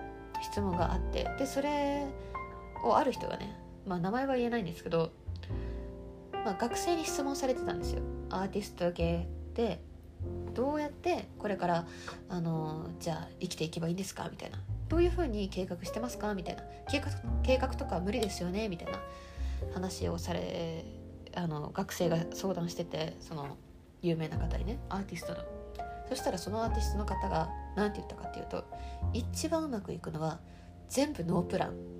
[0.41, 2.05] 質問があってでそれ
[2.85, 5.11] をある人がね、まあ、名前は言えないんですけど、
[6.31, 8.01] まあ、学生に質問されてたんですよ。
[8.29, 9.81] アーティスト系で
[10.53, 11.85] どうやってこれから
[12.29, 14.29] あのじゃあ生きていけばいいんですか？
[14.31, 14.57] みたいな。
[14.87, 16.33] どういうふうに計画してますか？
[16.33, 16.63] みたいな。
[16.89, 17.07] 計画
[17.43, 18.69] 計画とか無理ですよね？
[18.69, 18.99] みたいな。
[19.73, 20.85] 話をされ
[21.35, 23.57] あの学生が相談しててその
[24.01, 25.39] 有名な方にねアーティストの。
[26.09, 28.63] そしたらそのアーティストの方が何て言ったかっていうと
[29.13, 30.39] 一番うまくいくのは
[30.87, 31.96] 全部ノープラン。